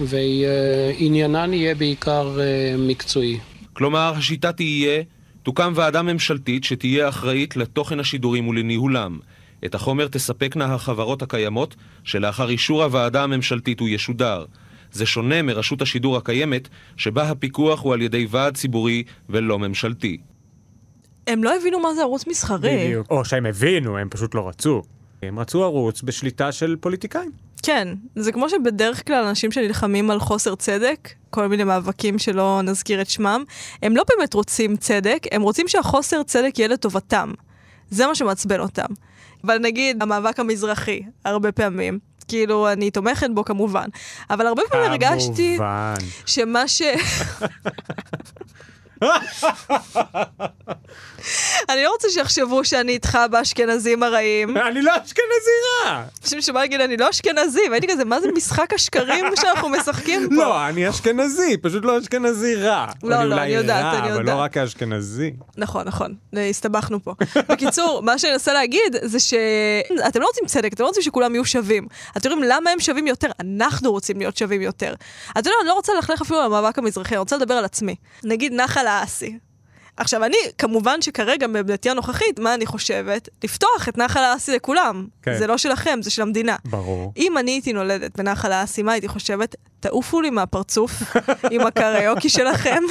ועניינן 0.00 1.52
יהיה 1.52 1.74
בעיקר 1.74 2.38
מקצועי. 2.78 3.38
כלומר, 3.72 4.12
השיטה 4.16 4.52
תהיה, 4.52 5.02
תוקם 5.42 5.72
ועדה 5.76 6.02
ממשלתית 6.02 6.64
שתהיה 6.64 7.08
אחראית 7.08 7.56
לתוכן 7.56 8.00
השידורים 8.00 8.48
ולניהולם. 8.48 9.18
את 9.64 9.74
החומר 9.74 10.08
תספקנה 10.08 10.74
החברות 10.74 11.22
הקיימות, 11.22 11.76
שלאחר 12.04 12.48
אישור 12.48 12.84
הוועדה 12.84 13.22
הממשלתית 13.22 13.80
הוא 13.80 13.88
ישודר. 13.88 14.44
זה 14.92 15.06
שונה 15.06 15.42
מרשות 15.42 15.82
השידור 15.82 16.16
הקיימת, 16.16 16.68
שבה 16.96 17.30
הפיקוח 17.30 17.82
הוא 17.82 17.94
על 17.94 18.02
ידי 18.02 18.26
ועד 18.30 18.56
ציבורי 18.56 19.02
ולא 19.28 19.58
ממשלתי. 19.58 20.16
הם 21.26 21.44
לא 21.44 21.56
הבינו 21.56 21.80
מה 21.80 21.94
זה 21.94 22.02
ערוץ 22.02 22.26
מסחרי. 22.26 22.86
בדיוק. 22.86 23.10
או 23.10 23.24
שהם 23.24 23.46
הבינו, 23.46 23.98
הם 23.98 24.08
פשוט 24.10 24.34
לא 24.34 24.48
רצו. 24.48 24.82
הם 25.22 25.38
רצו 25.38 25.64
ערוץ 25.64 26.02
בשליטה 26.02 26.52
של 26.52 26.76
פוליטיקאים. 26.80 27.30
כן, 27.66 27.88
זה 28.16 28.32
כמו 28.32 28.48
שבדרך 28.48 29.06
כלל 29.06 29.24
אנשים 29.24 29.52
שנלחמים 29.52 30.10
על 30.10 30.20
חוסר 30.20 30.54
צדק, 30.54 31.08
כל 31.30 31.46
מיני 31.46 31.64
מאבקים 31.64 32.18
שלא 32.18 32.60
נזכיר 32.64 33.00
את 33.00 33.10
שמם, 33.10 33.44
הם 33.82 33.96
לא 33.96 34.02
באמת 34.08 34.34
רוצים 34.34 34.76
צדק, 34.76 35.26
הם 35.32 35.42
רוצים 35.42 35.68
שהחוסר 35.68 36.22
צדק 36.22 36.58
יהיה 36.58 36.68
לטובתם. 36.68 37.32
זה 37.90 38.06
מה 38.06 38.14
שמעצבן 38.14 38.60
אותם. 38.60 38.86
אבל 39.44 39.58
נגיד, 39.58 40.02
המאבק 40.02 40.40
המזרחי, 40.40 41.02
הרבה 41.24 41.52
פעמים, 41.52 41.98
כאילו, 42.28 42.72
אני 42.72 42.90
תומכת 42.90 43.30
בו 43.34 43.44
כמובן, 43.44 43.86
אבל 44.30 44.46
הרבה 44.46 44.62
פעמים 44.70 44.90
הרגשתי 44.90 45.54
כמובן. 45.56 45.94
שמה 46.26 46.68
ש... 46.68 46.82
אני 51.68 51.82
לא 51.84 51.90
רוצה 51.92 52.08
שיחשבו 52.10 52.64
שאני 52.64 52.92
איתך 52.92 53.18
באשכנזים 53.30 54.02
הרעים. 54.02 54.56
אני 54.56 54.82
לא 54.82 54.92
אשכנזי 55.04 55.50
רע! 55.84 56.02
אנשים 56.22 56.40
שבא 56.40 56.60
להגיד, 56.60 56.80
אני 56.80 56.96
לא 56.96 57.10
אשכנזי, 57.10 57.60
והייתי 57.70 57.88
כזה, 57.88 58.04
מה 58.04 58.20
זה 58.20 58.28
משחק 58.36 58.72
השקרים 58.74 59.24
שאנחנו 59.40 59.68
משחקים 59.68 60.28
פה? 60.28 60.34
לא, 60.34 60.66
אני 60.66 60.90
אשכנזי, 60.90 61.56
פשוט 61.62 61.84
לא 61.84 61.98
אשכנזי 61.98 62.54
רע. 62.54 62.86
לא, 63.02 63.24
לא, 63.24 63.36
אני 63.36 63.50
יודעת, 63.50 63.94
אני 63.94 63.98
אבל 64.12 64.20
יודעת. 64.20 64.36
לא 64.36 64.40
רק 64.40 64.56
האשכנזי. 64.56 65.32
נכון, 65.56 65.86
נכון, 65.86 66.14
הסתבכנו 66.50 67.04
פה. 67.04 67.14
בקיצור, 67.48 68.02
מה 68.02 68.18
שאני 68.18 68.32
מנסה 68.32 68.52
להגיד 68.52 68.96
זה 69.02 69.20
שאתם 69.20 70.20
לא 70.20 70.26
רוצים 70.26 70.46
צדק, 70.46 70.72
אתם 70.72 70.82
לא 70.82 70.88
רוצים 70.88 71.02
שכולם 71.02 71.34
יהיו 71.34 71.44
שווים. 71.44 71.86
אתם 72.16 72.30
יודעים 72.30 72.50
למה 72.52 72.70
הם 72.70 72.80
שווים 72.80 73.06
יותר? 73.06 73.28
אנחנו 73.40 73.90
רוצים 73.90 74.18
להיות 74.18 74.36
שווים 74.36 74.62
יותר. 74.62 74.94
אתה 75.30 75.38
יודע, 75.40 75.50
אני 75.60 75.68
לא 75.68 75.74
רוצה 75.74 75.92
ללכלך 75.94 76.20
אפילו 76.22 76.38
על 76.40 76.46
המאבק 76.46 76.78
המזרחי, 76.78 77.14
אני 77.14 77.18
רוצה 77.18 77.36
לדבר 77.36 77.54
על 77.54 77.64
עצמי. 77.64 77.94
נגיד 78.24 78.52
נחל 78.52 78.85
האסי. 78.86 79.38
עכשיו, 79.96 80.24
אני, 80.24 80.36
כמובן 80.58 81.02
שכרגע, 81.02 81.46
בעמדתי 81.46 81.90
הנוכחית, 81.90 82.38
מה 82.38 82.54
אני 82.54 82.66
חושבת? 82.66 83.28
לפתוח 83.44 83.88
את 83.88 83.98
נחל 83.98 84.20
האסי 84.20 84.52
לכולם. 84.52 85.06
כן. 85.22 85.38
זה 85.38 85.46
לא 85.46 85.58
שלכם, 85.58 85.98
זה 86.02 86.10
של 86.10 86.22
המדינה. 86.22 86.56
ברור. 86.64 87.12
אם 87.16 87.38
אני 87.38 87.50
הייתי 87.50 87.72
נולדת 87.72 88.18
בנחל 88.18 88.52
האסי, 88.52 88.82
מה 88.82 88.92
הייתי 88.92 89.08
חושבת? 89.08 89.54
תעופו 89.80 90.20
לי 90.20 90.30
מהפרצוף 90.30 90.90
עם 91.52 91.60
הקריוקי 91.66 92.28
שלכם 92.28 92.82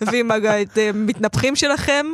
ועם 0.00 0.30
המתנפחים 0.30 1.56
שלכם. 1.56 2.06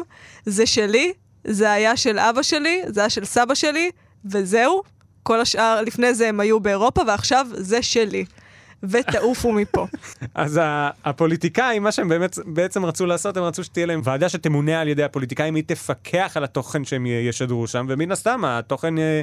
זה 0.47 0.67
שלי, 0.67 1.13
זה 1.45 1.73
היה 1.73 1.97
של 1.97 2.19
אבא 2.19 2.43
שלי, 2.43 2.83
זה 2.87 3.01
היה 3.01 3.11
של 3.11 3.25
סבא 3.25 3.55
שלי, 3.55 3.91
וזהו. 4.25 4.83
כל 5.23 5.41
השאר, 5.41 5.83
לפני 5.83 6.15
זה 6.15 6.29
הם 6.29 6.41
היו 6.41 6.61
באירופה, 6.61 7.03
ועכשיו 7.07 7.47
זה 7.53 7.83
שלי. 7.83 8.25
ותעופו 8.91 9.53
מפה. 9.53 9.87
אז 10.35 10.61
הפוליטיקאים, 11.05 11.83
מה 11.83 11.93
שהם 11.93 12.09
באמת 12.09 12.39
בעצם 12.47 12.85
רצו 12.85 13.07
לעשות, 13.07 13.37
הם 13.37 13.43
רצו 13.43 13.65
שתהיה 13.65 13.87
להם 13.87 14.01
ועדה 14.05 14.29
שתמונה 14.29 14.81
על 14.81 14.89
ידי 14.89 15.03
הפוליטיקאים, 15.03 15.55
היא 15.55 15.65
תפקח 15.67 16.33
על 16.35 16.45
התוכן 16.45 16.85
שהם 16.85 17.07
ישדרו 17.07 17.67
שם, 17.67 17.87
ומן 17.89 18.13
הסתם 18.13 18.45
התוכן 18.45 18.99
אה, 18.99 19.23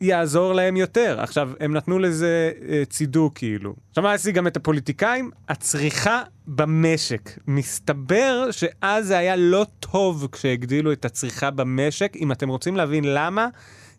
יעזור 0.00 0.52
להם 0.52 0.76
יותר. 0.76 1.20
עכשיו, 1.20 1.50
הם 1.60 1.72
נתנו 1.72 1.98
לזה 1.98 2.52
אה, 2.68 2.82
צידוק 2.90 3.38
כאילו. 3.38 3.74
עכשיו, 3.88 4.04
מה 4.04 4.12
עשי 4.12 4.32
גם 4.32 4.46
את 4.46 4.56
הפוליטיקאים? 4.56 5.30
הצריכה 5.48 6.22
במשק. 6.46 7.30
מסתבר 7.46 8.48
שאז 8.50 9.06
זה 9.06 9.18
היה 9.18 9.36
לא 9.36 9.66
טוב 9.80 10.28
כשהגדילו 10.32 10.92
את 10.92 11.04
הצריכה 11.04 11.50
במשק. 11.50 12.12
אם 12.16 12.32
אתם 12.32 12.48
רוצים 12.48 12.76
להבין 12.76 13.04
למה, 13.06 13.48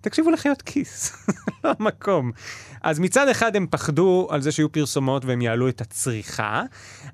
תקשיבו 0.01 0.31
לחיות 0.31 0.62
כיס, 0.62 1.27
לא 1.63 1.74
המקום. 1.79 2.31
אז 2.88 3.00
מצד 3.00 3.29
אחד 3.29 3.56
הם 3.56 3.67
פחדו 3.70 4.27
על 4.32 4.41
זה 4.41 4.51
שיהיו 4.51 4.72
פרסומות 4.72 5.25
והם 5.25 5.41
יעלו 5.41 5.70
את 5.70 5.82
הצריכה, 5.82 6.63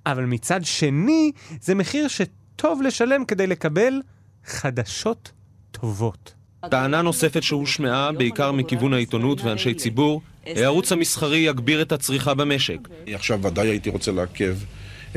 אבל 0.05 0.25
מצד 0.25 0.65
שני, 0.65 1.31
זה 1.61 1.75
מחיר 1.75 2.07
שטוב 2.07 2.81
לשלם 2.81 3.25
כדי 3.25 3.47
לקבל 3.47 4.01
חדשות 4.45 5.31
טובות. 5.71 6.33
טענה 6.69 7.01
נוספת 7.01 7.43
שהושמעה, 7.43 8.11
בעיקר 8.11 8.51
מכיוון 8.51 8.93
העיתונות 8.93 9.41
ואנשי 9.41 9.73
ציבור, 9.73 10.21
הערוץ 10.45 10.91
המסחרי 10.91 11.37
יגביר 11.37 11.81
את 11.81 11.91
הצריכה 11.91 12.33
במשק. 12.33 12.79
עכשיו 13.07 13.39
ודאי 13.43 13.67
הייתי 13.67 13.89
רוצה 13.89 14.11
לעכב 14.11 14.55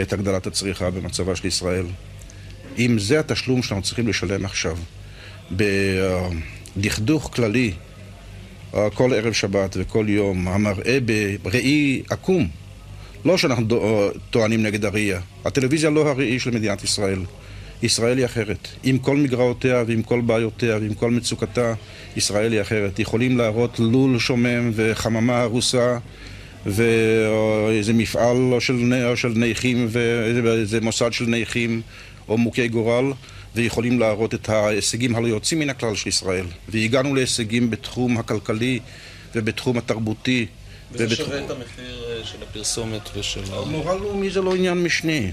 את 0.01 0.13
הגדלת 0.13 0.47
הצריכה 0.47 0.91
במצבה 0.91 1.37
של 1.37 1.47
ישראל. 1.47 1.87
אם 2.79 2.99
זה 2.99 3.21
התשלום 3.21 3.63
שאנחנו 3.63 3.83
צריכים 3.83 4.09
לשלם 4.09 4.45
עכשיו, 4.45 4.77
בדכדוך 6.77 7.31
כללי, 7.35 7.73
כל 8.71 9.15
ערב 9.15 9.33
שבת 9.33 9.77
וכל 9.81 10.07
יום, 10.09 10.49
המראה 10.49 10.99
בראי 11.43 12.03
עקום, 12.11 12.49
לא 13.25 13.39
שאנחנו 13.39 13.67
טוענים 14.31 14.63
נגד 14.63 14.85
הראייה, 14.85 15.21
הטלוויזיה 15.45 15.91
לא 15.91 16.09
הראי 16.09 16.39
של 16.39 16.51
מדינת 16.51 16.85
ישראל. 16.85 17.19
ישראל 17.83 18.19
היא 18.19 18.25
אחרת. 18.25 18.69
עם 18.85 18.99
כל 18.99 19.17
מגרעותיה 19.17 19.85
ועם 19.87 20.03
כל 20.03 20.21
בעיותיה 20.21 20.77
ועם 20.77 20.95
כל 20.95 21.11
מצוקתה, 21.11 21.75
ישראל 22.17 22.53
היא 22.53 22.61
אחרת. 22.61 22.99
יכולים 22.99 23.39
להראות 23.39 23.79
לול 23.79 24.19
שומם 24.19 24.71
וחממה 24.75 25.41
הרוסה 25.41 25.99
ואיזה 26.67 27.93
מפעל 27.93 28.37
של, 28.61 28.93
של 29.15 29.33
נכים 29.37 29.87
ואיזה 29.91 30.81
מוסד 30.81 31.13
של 31.13 31.25
נכים 31.29 31.83
או 32.29 32.39
מוכי 32.39 32.69
גורל 32.69 33.13
ויכולים 33.57 34.01
להראות 34.01 34.35
את 34.35 34.49
ההישגים 34.49 35.17
הלא 35.17 35.27
יוצאים 35.27 35.61
מן 35.61 35.71
הכלל 35.71 35.95
של 35.95 36.09
ישראל. 36.09 36.47
והגענו 36.69 37.15
להישגים 37.15 37.71
בתחום 37.71 38.19
הכלכלי 38.19 38.81
ובתחום 39.35 39.79
התרבותי. 39.79 40.47
ובתחום- 40.93 41.33
את 41.45 41.51
המחיר 41.51 42.05
אה, 42.09 42.25
של 42.25 42.43
הפרסומת 42.43 43.01
ושל... 43.17 43.41
מורל 43.67 43.97
לאומי 43.99 44.31
זה 44.31 44.41
לא 44.41 44.55
עניין 44.55 44.83
משני. 44.83 45.33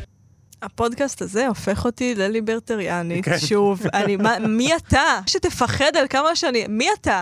הפודקאסט 0.61 1.21
הזה 1.21 1.47
הופך 1.47 1.85
אותי 1.85 2.15
לליברטריאנית, 2.15 3.25
שוב, 3.47 3.81
אני, 3.93 4.15
מה, 4.15 4.39
מי 4.39 4.75
אתה? 4.75 5.19
שתפחד 5.27 5.91
על 5.99 6.05
כמה 6.09 6.35
שאני, 6.35 6.65
מי 6.69 6.87
אתה? 7.01 7.21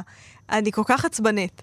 אני 0.51 0.71
כל 0.71 0.81
כך 0.85 1.05
עצבנית. 1.05 1.61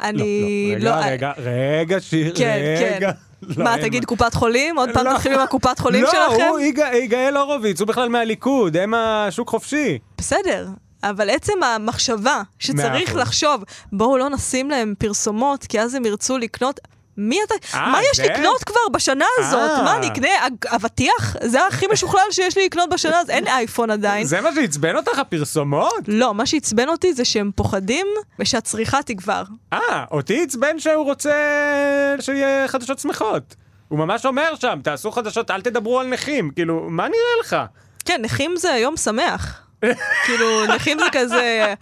אני 0.00 0.74
לא, 0.78 0.90
לא, 0.90 0.96
רגע, 0.96 1.32
רגע, 1.36 1.50
רגע, 1.80 2.00
שיר, 2.00 2.34
כן, 2.36 2.58
רגע. 2.94 3.12
כן. 3.12 3.18
לא, 3.42 3.64
מה, 3.64 3.74
תגיד 3.82 4.04
קופת 4.04 4.34
חולים? 4.34 4.78
עוד 4.78 4.88
פעם 4.94 5.06
לא. 5.06 5.12
תתחיל 5.14 5.32
עם 5.34 5.40
הקופת 5.40 5.78
חולים 5.78 6.04
שלכם? 6.06 6.38
לא, 6.38 6.48
הוא 6.48 6.58
יגאל- 6.94 7.36
הורוביץ, 7.36 7.80
הוא 7.80 7.88
בכלל 7.88 8.08
מהליכוד, 8.08 8.76
הם 8.76 8.94
השוק 8.94 9.48
חופשי. 9.50 9.98
בסדר, 10.18 10.68
אבל 11.02 11.30
עצם 11.30 11.62
המחשבה 11.62 12.42
שצריך. 12.58 13.14
לחשוב, 13.16 13.64
בואו 13.92 14.18
לא 14.18 14.28
נשים 14.28 14.70
להם 14.70 14.94
פרסומות, 14.98 15.64
כי 15.64 15.80
אז 15.80 15.94
הם 15.94 16.04
ירצו 16.04 16.38
לקנות. 16.38 16.80
מי 17.18 17.38
אתה? 17.46 17.54
אה, 17.74 17.88
מה 17.92 18.00
יש? 18.12 18.20
לקנות 18.20 18.64
כבר 18.64 18.80
בשנה 18.92 19.24
הזאת? 19.38 19.70
אה. 19.70 19.82
מה, 19.82 19.96
אני 19.96 20.08
אקנה 20.08 20.28
אבטיח? 20.66 21.36
זה 21.42 21.66
הכי 21.66 21.86
משוכלל 21.92 22.20
שיש 22.30 22.56
לי 22.56 22.64
לקנות 22.64 22.90
בשנה 22.90 23.18
הזאת. 23.18 23.30
אין 23.30 23.46
אייפון 23.46 23.90
עדיין. 23.90 24.26
זה 24.26 24.40
מה 24.40 24.54
שעצבן 24.54 24.96
אותך, 24.96 25.18
הפרסומות? 25.18 26.04
לא, 26.08 26.34
מה 26.34 26.46
שעצבן 26.46 26.88
אותי 26.88 27.12
זה 27.14 27.24
שהם 27.24 27.50
פוחדים 27.54 28.06
ושהצריכה 28.38 29.02
תגבר. 29.02 29.42
אה, 29.72 30.04
אותי 30.10 30.42
עצבן 30.42 30.78
שהוא 30.78 31.04
רוצה 31.04 31.34
שיהיה 32.20 32.68
חדשות 32.68 32.98
שמחות. 32.98 33.54
הוא 33.88 33.98
ממש 33.98 34.26
אומר 34.26 34.54
שם, 34.60 34.78
תעשו 34.84 35.10
חדשות, 35.10 35.50
אל 35.50 35.60
תדברו 35.60 36.00
על 36.00 36.06
נכים. 36.06 36.50
כאילו, 36.50 36.86
מה 36.90 37.02
נראה 37.02 37.40
לך? 37.40 37.56
כן, 38.04 38.20
נכים 38.22 38.56
זה 38.56 38.68
יום 38.68 38.96
שמח. 38.96 39.62
כאילו, 40.26 40.66
נכים 40.66 40.98
זה 40.98 41.04
כזה... 41.12 41.74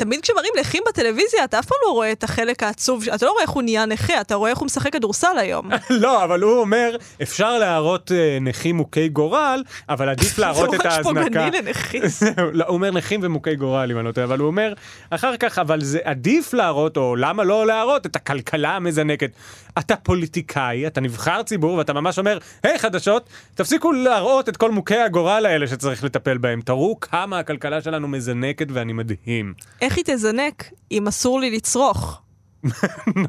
תמיד 0.00 0.20
כשמראים 0.20 0.52
נכים 0.60 0.82
בטלוויזיה, 0.88 1.44
אתה 1.44 1.58
אף 1.58 1.66
פעם 1.66 1.78
לא 1.86 1.92
רואה 1.92 2.12
את 2.12 2.24
החלק 2.24 2.62
העצוב, 2.62 3.04
אתה 3.14 3.26
לא 3.26 3.30
רואה 3.30 3.42
איך 3.42 3.50
הוא 3.50 3.62
נהיה 3.62 3.86
נכה, 3.86 4.20
אתה 4.20 4.34
רואה 4.34 4.50
איך 4.50 4.58
הוא 4.58 4.66
משחק 4.66 4.92
כדורסל 4.92 5.38
היום. 5.38 5.70
לא, 5.90 6.24
אבל 6.24 6.42
הוא 6.42 6.60
אומר, 6.60 6.96
אפשר 7.22 7.58
להראות 7.58 8.12
אה, 8.12 8.38
נכים 8.40 8.76
מוכי 8.76 9.08
גורל, 9.08 9.62
אבל 9.88 10.08
עדיף 10.08 10.38
להראות 10.42 10.74
את 10.74 10.80
זה 10.80 10.88
ממש 10.88 10.96
ההזנקה. 10.96 11.24
פוגעני 11.24 11.58
לנכים. 11.58 12.02
לא, 12.52 12.64
הוא 12.64 12.74
אומר 12.74 12.90
נכים 12.90 13.20
ומוכי 13.22 13.56
גורל, 13.56 13.90
אם 13.90 13.98
אני 13.98 14.06
לא 14.06 14.12
טועה, 14.12 14.24
אבל 14.24 14.38
הוא 14.38 14.46
אומר, 14.46 14.72
אחר 15.10 15.36
כך, 15.36 15.58
אבל 15.58 15.80
זה 15.80 15.98
עדיף 16.04 16.52
להראות, 16.52 16.96
או 16.96 17.16
למה 17.16 17.44
לא 17.44 17.66
להראות 17.66 18.06
את 18.06 18.16
הכלכלה 18.16 18.76
המזנקת. 18.76 19.30
אתה 19.78 19.96
פוליטיקאי, 19.96 20.86
אתה 20.86 21.00
נבחר 21.00 21.42
ציבור, 21.42 21.74
ואתה 21.74 21.92
ממש 21.92 22.18
אומר, 22.18 22.38
היי 22.62 22.78
חדשות, 22.78 23.28
תפסיקו 23.54 23.92
להראות 23.92 24.48
את 24.48 24.56
כל 24.56 24.70
מוכי 24.70 24.96
הגורל 24.96 25.46
האלה 25.46 25.66
שצריך 25.66 26.04
לטפל 26.04 26.38
בהם. 26.38 26.60
תראו 26.60 27.00
כמה 27.00 27.38
הכלכלה 27.38 27.82
שלנו 27.82 28.08
מזנקת 28.08 28.66
ואני 28.72 28.92
מדהים. 28.92 29.54
איך 29.90 29.96
היא 29.96 30.04
תזנק 30.06 30.64
אם 30.92 31.08
אסור 31.08 31.40
לי 31.40 31.50
לצרוך? 31.50 32.22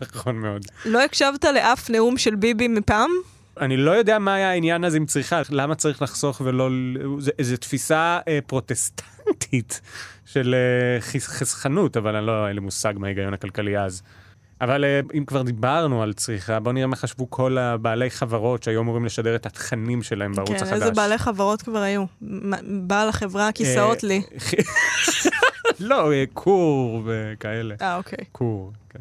נכון 0.02 0.36
מאוד. 0.36 0.66
לא 0.86 1.04
הקשבת 1.04 1.46
לאף 1.46 1.90
נאום 1.90 2.18
של 2.18 2.36
ביבי 2.36 2.68
מפעם? 2.68 3.10
אני 3.62 3.78
לא 3.78 3.92
יודע 3.92 4.20
מה 4.20 4.34
היה 4.34 4.50
העניין 4.50 4.84
הזה 4.84 4.98
עם 4.98 5.06
צריכה, 5.06 5.42
למה 5.50 5.76
צריך 5.76 6.02
לחסוך 6.02 6.42
ולא... 6.46 6.70
איזו 7.40 7.58
תפיסה 7.58 8.20
אה, 8.28 8.40
פרוטסטנטית 8.48 9.82
של 10.26 10.56
אה, 10.56 11.02
חס, 11.02 11.28
חסכנות, 11.28 11.98
אבל 11.98 12.16
אני 12.16 12.26
לא, 12.26 12.48
אין 12.48 12.56
לי 12.56 12.62
מושג 12.62 12.94
מה 12.98 13.08
ההיגיון 13.08 13.34
הכלכלי 13.34 13.78
אז. 13.78 14.02
אבל 14.62 14.84
אה, 14.84 15.00
אם 15.18 15.26
כבר 15.26 15.42
דיברנו 15.42 16.04
על 16.04 16.14
צריכה, 16.14 16.60
בוא 16.60 16.72
נראה 16.72 16.88
מה 16.88 16.96
חשבו 16.96 17.30
כל 17.30 17.58
הבעלי 17.58 18.10
חברות 18.10 18.64
שהיו 18.64 18.82
אמורים 18.82 19.06
לשדר 19.06 19.36
את 19.36 19.46
התכנים 19.46 20.04
שלהם 20.04 20.34
בערוץ 20.34 20.50
כן, 20.50 20.56
החדש. 20.56 20.74
איזה 20.74 20.92
בעלי 20.92 21.18
חברות 21.18 21.62
כבר 21.62 21.80
היו? 21.80 22.06
בעל 22.88 23.10
החברה, 23.10 23.52
כיסאות 23.52 24.04
אה, 24.04 24.08
לי. 24.08 24.22
לא, 25.82 26.14
אה, 26.14 26.24
קור 26.34 27.04
וכאלה. 27.06 27.76
אה, 27.82 27.96
אוקיי. 27.96 28.26
קור, 28.32 28.74
כן. 28.90 29.00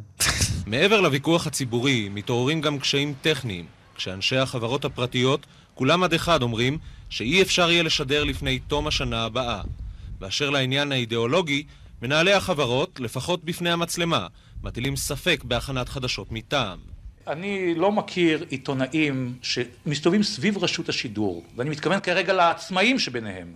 מעבר 0.66 1.00
לוויכוח 1.00 1.46
הציבורי, 1.46 2.08
מתעוררים 2.08 2.60
גם 2.60 2.78
קשיים 2.78 3.14
טכניים, 3.22 3.66
כשאנשי 3.94 4.36
החברות 4.36 4.84
הפרטיות, 4.84 5.46
כולם 5.74 6.02
עד 6.02 6.14
אחד 6.14 6.42
אומרים 6.42 6.78
שאי 7.10 7.42
אפשר 7.42 7.70
יהיה 7.70 7.82
לשדר 7.82 8.24
לפני 8.24 8.58
תום 8.58 8.86
השנה 8.86 9.24
הבאה. 9.24 9.60
באשר 10.18 10.50
לעניין 10.50 10.92
האידיאולוגי, 10.92 11.64
מנהלי 12.02 12.32
החברות, 12.32 13.00
לפחות 13.00 13.44
בפני 13.44 13.70
המצלמה, 13.70 14.26
מטילים 14.62 14.96
ספק 14.96 15.44
בהכנת 15.44 15.88
חדשות 15.88 16.32
מטעם. 16.32 16.78
אני 17.26 17.74
לא 17.74 17.92
מכיר 17.92 18.44
עיתונאים 18.48 19.34
שמסתובבים 19.42 20.22
סביב 20.22 20.64
רשות 20.64 20.88
השידור, 20.88 21.44
ואני 21.56 21.70
מתכוון 21.70 22.00
כרגע 22.00 22.32
לעצמאים 22.32 22.98
שביניהם, 22.98 23.54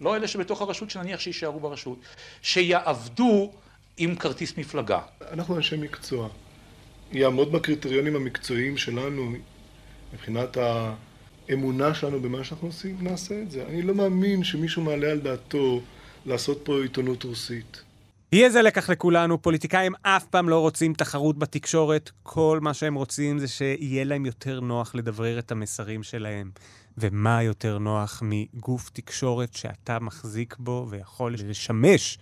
לא 0.00 0.16
אלה 0.16 0.28
שבתוך 0.28 0.62
הרשות 0.62 0.90
שנניח 0.90 1.20
שיישארו 1.20 1.60
ברשות, 1.60 1.98
שיעבדו 2.42 3.52
עם 3.96 4.16
כרטיס 4.16 4.58
מפלגה. 4.58 5.00
אנחנו 5.30 5.56
אנשי 5.56 5.76
מקצוע. 5.76 6.28
יעמוד 7.12 7.52
בקריטריונים 7.52 8.16
המקצועיים 8.16 8.76
שלנו 8.76 9.32
מבחינת 10.14 10.56
האמונה 11.48 11.94
שלנו 11.94 12.20
במה 12.20 12.44
שאנחנו 12.44 12.68
עושים, 12.68 12.96
נעשה 13.00 13.42
את 13.42 13.50
זה. 13.50 13.64
אני 13.68 13.82
לא 13.82 13.94
מאמין 13.94 14.44
שמישהו 14.44 14.82
מעלה 14.82 15.10
על 15.10 15.20
דעתו 15.20 15.80
לעשות 16.26 16.60
פה 16.64 16.82
עיתונות 16.82 17.22
רוסית. 17.22 17.82
יהיה 18.32 18.50
זה 18.50 18.62
לקח 18.62 18.90
לכולנו, 18.90 19.42
פוליטיקאים 19.42 19.92
אף 20.02 20.26
פעם 20.26 20.48
לא 20.48 20.60
רוצים 20.60 20.94
תחרות 20.94 21.38
בתקשורת, 21.38 22.10
כל 22.22 22.58
מה 22.62 22.74
שהם 22.74 22.94
רוצים 22.94 23.38
זה 23.38 23.48
שיהיה 23.48 24.04
להם 24.04 24.26
יותר 24.26 24.60
נוח 24.60 24.94
לדברר 24.94 25.38
את 25.38 25.52
המסרים 25.52 26.02
שלהם. 26.02 26.50
ומה 26.98 27.42
יותר 27.42 27.78
נוח 27.78 28.22
מגוף 28.24 28.90
תקשורת 28.90 29.54
שאתה 29.54 29.98
מחזיק 29.98 30.56
בו 30.58 30.86
ויכול 30.90 31.34
לשמש 31.38 32.18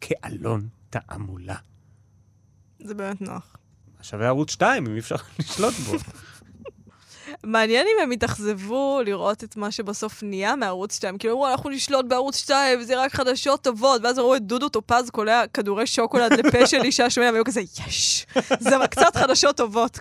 כעלון 0.00 0.68
תעמולה. 0.90 1.56
זה 2.78 2.94
באמת 2.94 3.20
נוח. 3.20 3.56
שווה 4.02 4.26
ערוץ 4.26 4.50
2 4.50 4.86
אם 4.86 4.94
אי 4.94 4.98
אפשר 4.98 5.16
לשלוט 5.38 5.74
בו. 5.74 5.96
מעניין 7.44 7.86
אם 7.86 8.02
הם 8.02 8.12
יתאכזבו 8.12 9.00
לראות 9.04 9.44
את 9.44 9.56
מה 9.56 9.70
שבסוף 9.70 10.22
נהיה 10.22 10.56
מערוץ 10.56 10.96
2. 10.96 11.18
כאילו 11.18 11.34
אמרו, 11.34 11.48
אנחנו 11.48 11.70
נשלוט 11.70 12.06
בערוץ 12.08 12.36
2, 12.36 12.80
וזה 12.80 13.00
רק 13.00 13.14
חדשות 13.14 13.64
טובות. 13.64 14.00
ואז 14.04 14.18
ראו 14.18 14.36
את 14.36 14.42
דודו 14.42 14.68
טופז 14.68 15.10
קולע 15.10 15.42
כדורי 15.54 15.86
שוקולד 15.86 16.32
לפה 16.32 16.66
של 16.66 16.82
אישה 16.88 17.10
שומע, 17.10 17.30
והיו 17.32 17.44
כזה, 17.44 17.60
יש, 17.60 18.26
זה 18.58 18.76
קצת 18.90 19.16
חדשות 19.16 19.56
טובות. 19.56 19.98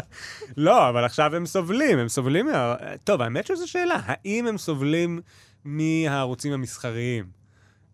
לא, 0.56 0.88
אבל 0.88 1.04
עכשיו 1.04 1.36
הם 1.36 1.46
סובלים, 1.46 1.98
הם 1.98 2.08
סובלים 2.08 2.46
מה... 2.46 2.74
טוב, 3.04 3.22
האמת 3.22 3.46
שזו 3.46 3.70
שאלה, 3.70 4.00
האם 4.04 4.46
הם 4.46 4.58
סובלים 4.58 5.20
מהערוצים 5.64 6.52
המסחריים, 6.52 7.24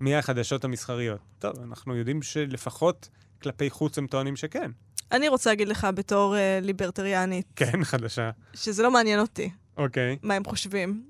מהחדשות 0.01 0.65
המסחריות? 0.65 1.21
טוב, 1.39 1.53
אנחנו 1.63 1.97
יודעים 1.97 2.23
שלפחות 2.23 3.09
כלפי 3.43 3.71
חוץ 3.71 3.99
הם 3.99 4.07
טוענים 4.07 4.37
שכן. 4.37 4.71
אני 5.13 5.29
רוצה 5.29 5.51
להגיד 5.51 5.69
לך 5.69 5.89
בתור 5.95 6.35
uh, 6.35 6.65
ליברטריאנית, 6.65 7.47
כן, 7.57 7.85
חדשה. 7.85 8.31
שזה 8.55 8.83
לא 8.83 8.91
מעניין 8.91 9.21
אותי 9.21 9.51
אוקיי. 9.77 10.17
מה 10.23 10.35
הם 10.35 10.45
חושבים. 10.45 11.03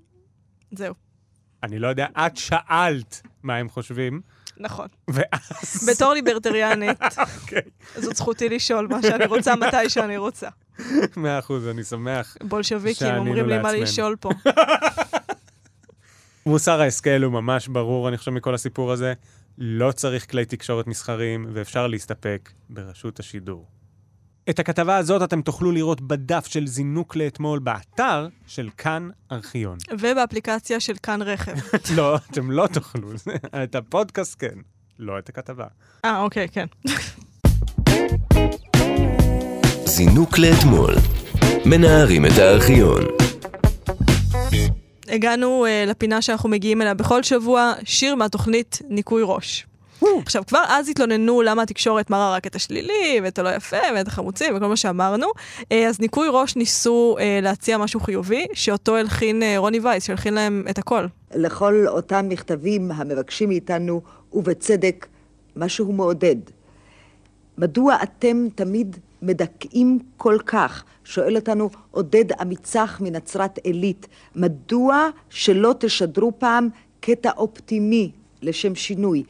זהו, 0.72 0.94
אני 1.62 1.78
לא 1.78 1.88
יודע, 1.88 2.06
את 2.26 2.36
שאלת 2.36 3.22
מה 3.42 3.56
הם 3.56 3.68
חושבים, 3.68 4.20
נכון. 4.60 4.86
ואז... 5.08 5.90
בתור 5.90 6.12
ליברטריאנית, 6.12 6.98
אוקיי. 7.42 7.62
זאת 7.96 8.16
זכותי 8.16 8.48
לשאול 8.48 8.88
מה 8.90 9.02
שאני 9.02 9.26
רוצה, 9.26 9.56
מתי 9.56 9.90
שאני 9.90 10.16
רוצה. 10.16 10.48
מאה 11.16 11.38
אחוז, 11.38 11.68
אני 11.68 11.84
שמח. 11.84 12.36
בולשביקים 12.42 12.94
שענינו 12.94 13.20
אומרים 13.20 13.48
לי 13.48 13.58
מה. 13.58 13.72
לשאול 13.72 14.16
פה. 14.20 14.30
מוסר 16.46 16.80
ההשכל 16.80 17.22
הוא 17.22 17.32
ממש 17.32 17.68
ברור, 17.68 18.08
אני 18.08 18.16
חושב, 18.16 18.30
מכל 18.30 18.54
הסיפור 18.54 18.92
הזה. 18.92 19.12
לא 19.58 19.92
צריך 19.92 20.30
כלי 20.30 20.44
תקשורת 20.44 20.86
מסחריים, 20.86 21.46
ואפשר 21.52 21.86
להסתפק 21.86 22.50
ברשות 22.70 23.20
השידור. 23.20 23.66
את 24.50 24.58
הכתבה 24.58 24.96
הזאת 24.96 25.22
אתם 25.22 25.42
תוכלו 25.42 25.72
לראות 25.72 26.00
בדף 26.00 26.46
של 26.46 26.66
זינוק 26.66 27.16
לאתמול 27.16 27.58
באתר 27.58 28.28
של 28.46 28.68
כאן 28.78 29.08
ארכיון. 29.32 29.78
ובאפליקציה 29.98 30.80
של 30.80 30.94
כאן 31.02 31.22
רכב. 31.22 31.52
לא, 31.96 32.16
אתם 32.16 32.50
לא 32.50 32.66
תוכלו, 32.72 33.08
את 33.64 33.74
הפודקאסט 33.74 34.36
כן, 34.38 34.58
לא 34.98 35.18
את 35.18 35.28
הכתבה. 35.28 35.66
אה, 36.04 36.20
אוקיי, 36.20 36.48
כן. 36.48 36.66
זינוק 39.84 40.38
לאתמול. 40.38 40.94
מנערים 41.66 42.26
את 42.26 42.38
הארכיון. 42.38 43.02
הגענו 45.08 45.66
uh, 45.66 45.90
לפינה 45.90 46.22
שאנחנו 46.22 46.48
מגיעים 46.48 46.82
אליה 46.82 46.94
בכל 46.94 47.22
שבוע, 47.22 47.72
שיר 47.84 48.14
מהתוכנית 48.14 48.78
ניקוי 48.88 49.22
ראש. 49.24 49.66
עכשיו, 50.02 50.42
כבר 50.46 50.62
אז 50.68 50.88
התלוננו 50.88 51.42
למה 51.42 51.62
התקשורת 51.62 52.10
מראה 52.10 52.34
רק 52.34 52.46
את 52.46 52.54
השלילי, 52.54 53.20
ואת 53.22 53.38
הלא 53.38 53.48
יפה, 53.48 53.76
ואת 53.94 54.08
החמוצים, 54.08 54.56
וכל 54.56 54.66
מה 54.66 54.76
שאמרנו. 54.76 55.26
אה, 55.72 55.88
אז 55.88 56.00
ניקוי 56.00 56.28
ראש 56.30 56.56
ניסו 56.56 57.16
אה, 57.20 57.38
להציע 57.42 57.78
משהו 57.78 58.00
חיובי, 58.00 58.46
שאותו 58.52 58.96
הלחין 58.96 59.42
אה, 59.42 59.54
רוני 59.58 59.80
וייס, 59.80 60.04
שהלחין 60.04 60.34
להם 60.34 60.64
את 60.70 60.78
הכל. 60.78 61.06
לכל 61.34 61.84
אותם 61.88 62.28
מכתבים 62.28 62.90
המבקשים 62.90 63.48
מאיתנו, 63.48 64.02
ובצדק, 64.32 65.06
משהו 65.56 65.92
מעודד. 65.92 66.36
מדוע 67.58 67.96
אתם 68.02 68.46
תמיד 68.54 68.96
מדכאים 69.22 69.98
כל 70.16 70.38
כך? 70.46 70.84
שואל 71.04 71.36
אותנו 71.36 71.70
עודד 71.90 72.24
אמיצח 72.42 72.98
מנצרת 73.00 73.58
עילית. 73.58 74.06
מדוע 74.36 75.08
שלא 75.30 75.74
תשדרו 75.78 76.32
פעם 76.38 76.68
קטע 77.00 77.30
אופטימי 77.36 78.10
לשם 78.42 78.74
שינוי? 78.74 79.22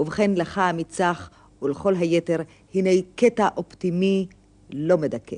ובכן, 0.00 0.30
לך 0.34 0.58
אמיצח 0.58 1.30
ולכל 1.62 1.94
היתר, 1.94 2.38
הנה 2.74 2.90
קטע 3.14 3.48
אופטימי 3.56 4.26
לא 4.72 4.98
מדכא. 4.98 5.36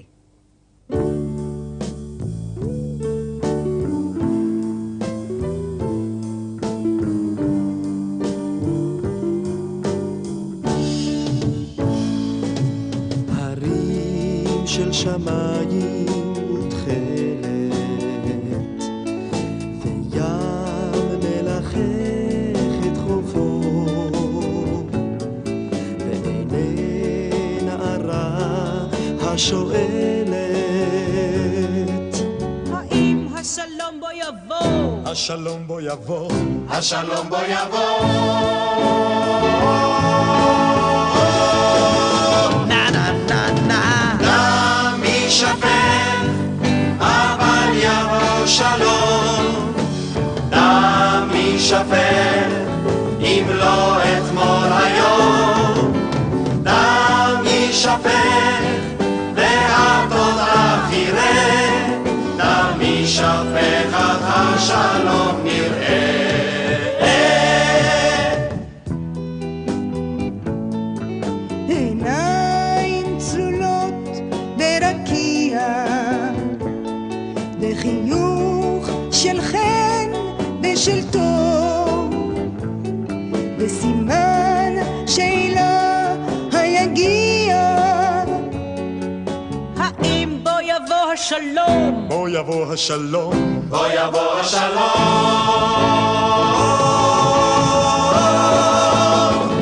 שמיים 15.03 15.51
השלום 35.22 35.66
בו 35.66 35.80
יבוא, 35.80 36.30
השלום 36.70 37.28
בו 37.28 37.37
נה 42.66 42.90
נה 42.90 43.12
נה 43.28 43.50
נה, 43.66 44.16
דם 44.20 45.02
יישפל, 45.04 46.26
אבל 46.98 47.68
יבוא 47.74 48.46
שלום, 48.46 49.72
דם 50.48 51.30
יישפל, 51.35 52.50
אם 53.20 53.44
לא 53.48 53.98
אתמול 54.02 54.72
היום, 54.72 55.92
דם 56.62 57.42
יישפל, 57.44 58.64
והטוב 59.35 60.38
אף 60.38 60.92
יראה, 60.92 61.88
דם 62.37 62.80
יישפך 62.80 63.94
עד 63.94 64.16
השלום 64.22 64.91
השלום? 91.22 92.06
בוא 92.08 92.28
יבוא 92.28 92.72
השלום. 92.72 93.62
בוא 93.68 93.87
יבוא 93.87 94.40
השלום. 94.40 94.82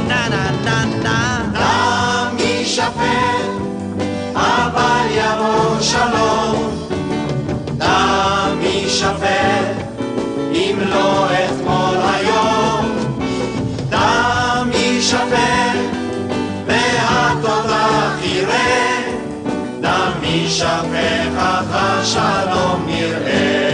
נה 0.08 0.28
נה 0.28 0.50
נה 0.64 0.84
נה. 1.02 1.50
דם 1.52 2.36
יישפט, 2.38 3.50
אבל 4.34 5.06
יבוא 5.10 5.80
שלום. 5.80 6.86
דם 7.78 8.58
יישפט, 8.62 9.76
אם 10.52 10.78
לא 10.80 11.26
אתמול 11.26 11.96
היום. 12.14 12.96
דם 13.88 14.70
יישפט, 14.72 15.49
אך 21.38 21.66
השלום 21.70 22.86
נראה. 22.86 23.70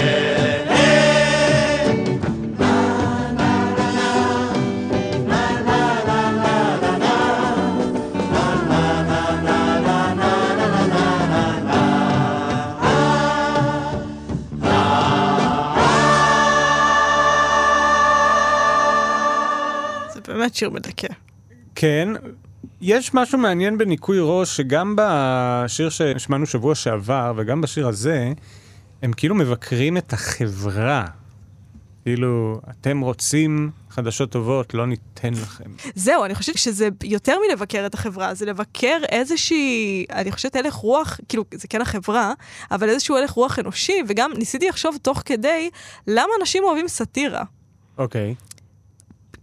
באמת 20.28 20.54
שיר 20.54 20.70
מדכא. 20.70 21.08
כן, 21.74 22.08
יש 22.88 23.14
משהו 23.14 23.38
מעניין 23.38 23.78
בניקוי 23.78 24.18
ראש, 24.20 24.56
שגם 24.56 24.96
בשיר 24.96 25.90
שהשמענו 25.90 26.46
שבוע 26.46 26.74
שעבר, 26.74 27.32
וגם 27.36 27.60
בשיר 27.60 27.88
הזה, 27.88 28.32
הם 29.02 29.12
כאילו 29.12 29.34
מבקרים 29.34 29.96
את 29.96 30.12
החברה. 30.12 31.04
כאילו, 32.04 32.60
אתם 32.70 33.00
רוצים 33.00 33.70
חדשות 33.90 34.30
טובות, 34.30 34.74
לא 34.74 34.86
ניתן 34.86 35.34
לכם. 35.34 35.70
זהו, 35.94 36.24
אני 36.24 36.34
חושבת 36.34 36.58
שזה 36.58 36.88
יותר 37.04 37.36
מלבקר 37.48 37.86
את 37.86 37.94
החברה, 37.94 38.34
זה 38.34 38.46
לבקר 38.46 38.96
איזושהי, 39.08 40.06
אני 40.12 40.32
חושבת 40.32 40.56
הלך 40.56 40.74
רוח, 40.74 41.20
כאילו, 41.28 41.44
זה 41.54 41.68
כן 41.68 41.80
החברה, 41.80 42.32
אבל 42.70 42.88
איזשהו 42.88 43.16
הלך 43.16 43.30
רוח 43.30 43.58
אנושי, 43.58 44.02
וגם 44.08 44.32
ניסיתי 44.38 44.68
לחשוב 44.68 44.96
תוך 45.02 45.22
כדי, 45.24 45.70
למה 46.06 46.32
אנשים 46.40 46.64
אוהבים 46.64 46.88
סאטירה? 46.88 47.44
אוקיי. 47.98 48.34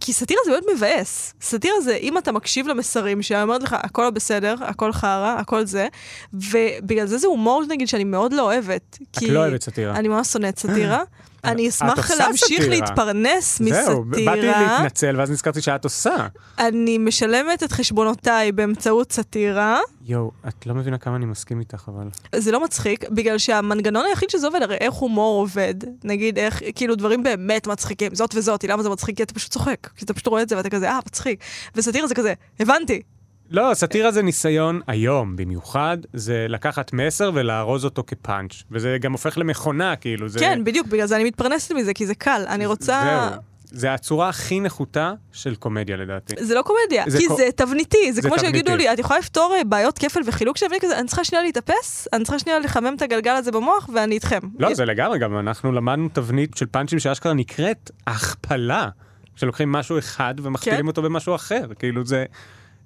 כי 0.00 0.12
סאטירה 0.12 0.40
זה 0.44 0.50
באמת 0.50 0.64
מבאס. 0.76 1.34
סאטירה 1.40 1.80
זה 1.80 1.96
אם 1.96 2.18
אתה 2.18 2.32
מקשיב 2.32 2.68
למסרים 2.68 3.22
שלה, 3.22 3.42
אומרת 3.42 3.62
לך, 3.62 3.76
הכל 3.78 4.02
לא 4.02 4.10
בסדר, 4.10 4.54
הכל 4.60 4.92
חרא, 4.92 5.36
הכל 5.38 5.66
זה, 5.66 5.88
ובגלל 6.32 7.06
זה 7.06 7.18
זה 7.18 7.26
הומור, 7.26 7.64
נגיד, 7.68 7.88
שאני 7.88 8.04
מאוד 8.04 8.32
לא 8.32 8.42
אוהבת. 8.42 8.98
את 9.10 9.22
לא 9.22 9.40
אוהבת 9.40 9.62
סאטירה. 9.62 9.96
אני 9.96 10.08
ממש 10.08 10.28
שונאת 10.28 10.58
סאטירה. 10.58 11.02
אני 11.44 11.68
אשמח 11.68 12.10
להמשיך 12.10 12.62
סאטירה. 12.62 12.68
להתפרנס 12.68 13.60
מסאטירה. 13.60 13.84
זהו, 13.84 14.04
באתי 14.04 14.40
להתנצל, 14.40 15.14
ואז 15.18 15.30
נזכרתי 15.30 15.60
שאת 15.60 15.84
עושה. 15.84 16.26
אני 16.58 16.98
משלמת 16.98 17.62
את 17.62 17.72
חשבונותיי 17.72 18.52
באמצעות 18.52 19.12
סאטירה. 19.12 19.78
יואו, 20.06 20.30
את 20.48 20.66
לא 20.66 20.74
מבינה 20.74 20.98
כמה 20.98 21.16
אני 21.16 21.26
מסכים 21.26 21.60
איתך, 21.60 21.88
אבל... 21.88 22.08
זה 22.36 22.52
לא 22.52 22.64
מצחיק, 22.64 23.08
בגלל 23.08 23.38
שהמנגנון 23.38 24.04
היחיד 24.08 24.30
שזה 24.30 24.46
עובד, 24.46 24.62
הרי 24.62 24.76
איך 24.80 24.94
הומור 24.94 25.40
עובד. 25.40 25.74
נגיד, 26.04 26.38
איך, 26.38 26.62
כאילו, 26.74 26.94
דברים 26.94 27.22
באמת 27.22 27.66
מצחיקים, 27.66 28.14
זאת 28.14 28.34
וזאת, 28.34 28.64
למה 28.64 28.82
זה 28.82 28.88
מצחיק? 28.88 29.16
כי 29.16 29.22
אתה 29.22 29.34
פשוט 29.34 29.52
צוחק. 29.52 29.88
כי 29.96 30.04
אתה 30.04 30.14
פשוט 30.14 30.26
רואה 30.26 30.42
את 30.42 30.48
זה 30.48 30.56
ואתה 30.56 30.70
כזה, 30.70 30.90
אה, 30.90 30.98
מצחיק. 31.06 31.40
וסאטירה 31.74 32.06
זה 32.06 32.14
כזה, 32.14 32.34
הבנתי. 32.60 33.02
לא, 33.50 33.70
סאטירה 33.74 34.10
זה 34.10 34.22
ניסיון 34.22 34.80
היום 34.86 35.36
במיוחד, 35.36 35.98
זה 36.12 36.46
לקחת 36.48 36.92
מסר 36.92 37.30
ולארוז 37.34 37.84
אותו 37.84 38.04
כפאנץ', 38.06 38.62
וזה 38.70 38.96
גם 39.00 39.12
הופך 39.12 39.38
למכונה, 39.38 39.96
כאילו, 39.96 40.28
זה... 40.28 40.38
כן, 40.38 40.64
בדיוק, 40.64 40.86
בגלל 40.86 41.06
זה 41.06 41.16
אני 41.16 41.24
מתפרנסת 41.24 41.72
מזה, 41.72 41.94
כי 41.94 42.06
זה 42.06 42.14
קל. 42.14 42.44
אני 42.48 42.66
רוצה... 42.66 43.28
זהו. 43.30 43.40
זה 43.74 43.94
הצורה 43.94 44.28
הכי 44.28 44.60
נחותה 44.60 45.12
של 45.32 45.54
קומדיה 45.54 45.96
לדעתי. 45.96 46.34
זה 46.44 46.54
לא 46.54 46.62
קומדיה, 46.62 47.04
זה 47.06 47.18
כי 47.18 47.26
קו- 47.26 47.36
זה 47.36 47.48
תבניתי, 47.56 48.12
זה 48.12 48.22
זה 48.22 48.28
כמו 48.28 48.38
שיגידו 48.38 48.64
תבניתי. 48.64 48.84
לי, 48.84 48.92
את 48.92 48.98
יכולה 48.98 49.18
לפתור 49.18 49.54
אה, 49.56 49.64
בעיות 49.64 49.98
כפל 49.98 50.20
וחילוק 50.26 50.56
שאני 50.56 50.76
כזה, 50.80 50.98
אני 50.98 51.06
צריכה 51.06 51.24
שנייה 51.24 51.44
להתאפס, 51.44 52.08
אני 52.12 52.24
צריכה 52.24 52.38
שנייה 52.38 52.58
לחמם 52.58 52.94
את 52.96 53.02
הגלגל 53.02 53.32
הזה 53.32 53.52
במוח, 53.52 53.88
ואני 53.94 54.14
איתכם. 54.14 54.38
לא, 54.58 54.74
זה 54.74 54.84
לגמרי, 54.84 55.18
גם 55.18 55.38
אנחנו 55.38 55.72
למדנו 55.72 56.08
תבנית 56.12 56.56
של 56.56 56.66
פאנצ'ים 56.66 56.98
שאשכרה 56.98 57.32
נקראת 57.32 57.90
הכפלה, 58.06 58.88
שלוקחים 59.36 59.72
משהו 59.72 59.98
אחד 59.98 60.34
ומכפילים 60.42 60.80
כן. 60.80 60.86
אותו 60.86 61.02
במשהו 61.02 61.34
אחר, 61.34 61.64
כאילו 61.78 62.04
זה... 62.06 62.24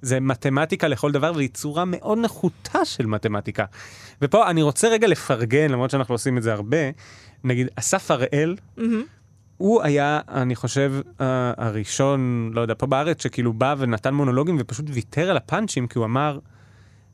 זה 0.03 0.21
מתמטיקה 0.21 0.89
לכל 0.89 1.13
דבר, 1.13 1.33
והיא 1.37 1.49
צורה 1.49 1.85
מאוד 1.85 2.19
נחותה 2.19 2.85
של 2.85 3.07
מתמטיקה. 3.07 3.65
ופה 4.23 4.51
אני 4.51 4.63
רוצה 4.63 4.89
רגע 4.89 5.07
לפרגן, 5.07 5.71
למרות 5.71 5.91
שאנחנו 5.91 6.15
עושים 6.15 6.39
את 6.39 6.43
זה 6.43 6.53
הרבה, 6.53 6.77
נגיד, 7.45 7.69
אסף 7.77 8.11
הראל, 8.11 8.57
מהמם. 8.77 9.03
הוא 9.57 9.83
היה, 9.83 10.21
אני 10.29 10.57
חושב, 10.57 10.95
הראשון, 11.19 12.51
לא 12.55 12.61
יודע, 12.61 12.75
פה 12.79 12.87
בארץ, 12.87 13.23
שכאילו 13.23 13.53
בא 13.53 13.75
ונתן 13.79 14.15
מונולוגים 14.15 14.57
ופשוט 14.61 14.87
ויתר 14.89 15.31
על 15.31 15.37
הפאנצ'ים, 15.37 15.87
כי 15.87 15.99
הוא 15.99 16.05
אמר, 16.07 16.39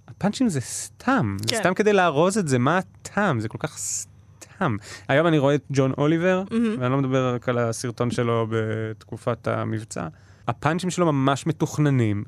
הפאנצ'ים 0.09 0.49
זה 0.49 0.61
סתם, 0.61 1.37
זה 1.40 1.49
כן. 1.49 1.61
סתם 1.61 1.75
כדי 1.75 1.92
לארוז 1.92 2.38
את 2.38 2.49
זה, 2.49 2.59
מה 2.59 2.79
הטעם? 2.79 3.40
זה 3.40 3.49
כל 3.49 3.59
כך 3.59 3.79
סתם. 3.79 4.77
היום 5.09 5.27
אני 5.27 5.38
רואה 5.38 5.55
את 5.55 5.64
ג'ון 5.73 5.92
אוליבר, 5.99 6.42
מהמם. 6.51 6.77
ואני 6.79 6.92
לא 6.92 6.99
מדבר 6.99 7.35
רק 7.35 7.49
על 7.49 7.59
הסרטון 7.59 8.11
שלו 8.11 8.47
בתקופת 8.51 9.49
המבצע, 9.49 10.09
הפאנצ'ים 10.49 10.90
שלו 10.90 11.12
ממש 11.12 11.47
מתוכננים 11.47 12.25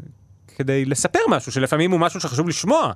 כדי 0.56 0.84
לספר 0.84 1.18
משהו, 1.28 1.52
שלפעמים 1.52 1.90
הוא 1.90 2.00
משהו 2.00 2.20
שחשוב 2.20 2.48
לשמוע, 2.48 2.92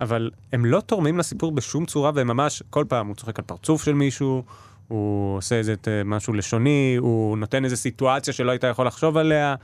אבל 0.00 0.30
הם 0.52 0.64
לא 0.64 0.80
תורמים 0.80 1.18
לסיפור 1.18 1.52
בשום 1.52 1.86
צורה, 1.86 2.10
והם 2.14 2.26
ממש, 2.26 2.62
כל 2.70 2.84
פעם 2.88 3.06
הוא 3.06 3.16
צוחק 3.16 3.38
על 3.38 3.44
פרצוף 3.44 3.84
של 3.84 3.94
מישהו, 3.94 4.42
הוא 4.88 5.36
עושה 5.36 5.54
איזה 5.54 5.74
אה, 5.88 6.04
משהו 6.04 6.34
לשוני, 6.34 6.96
הוא 6.98 7.38
נותן 7.38 7.64
איזה 7.64 7.76
סיטואציה 7.76 8.32
שלא 8.32 8.50
היית 8.50 8.64
יכול 8.64 8.86
לחשוב 8.86 9.16
עליה. 9.16 9.54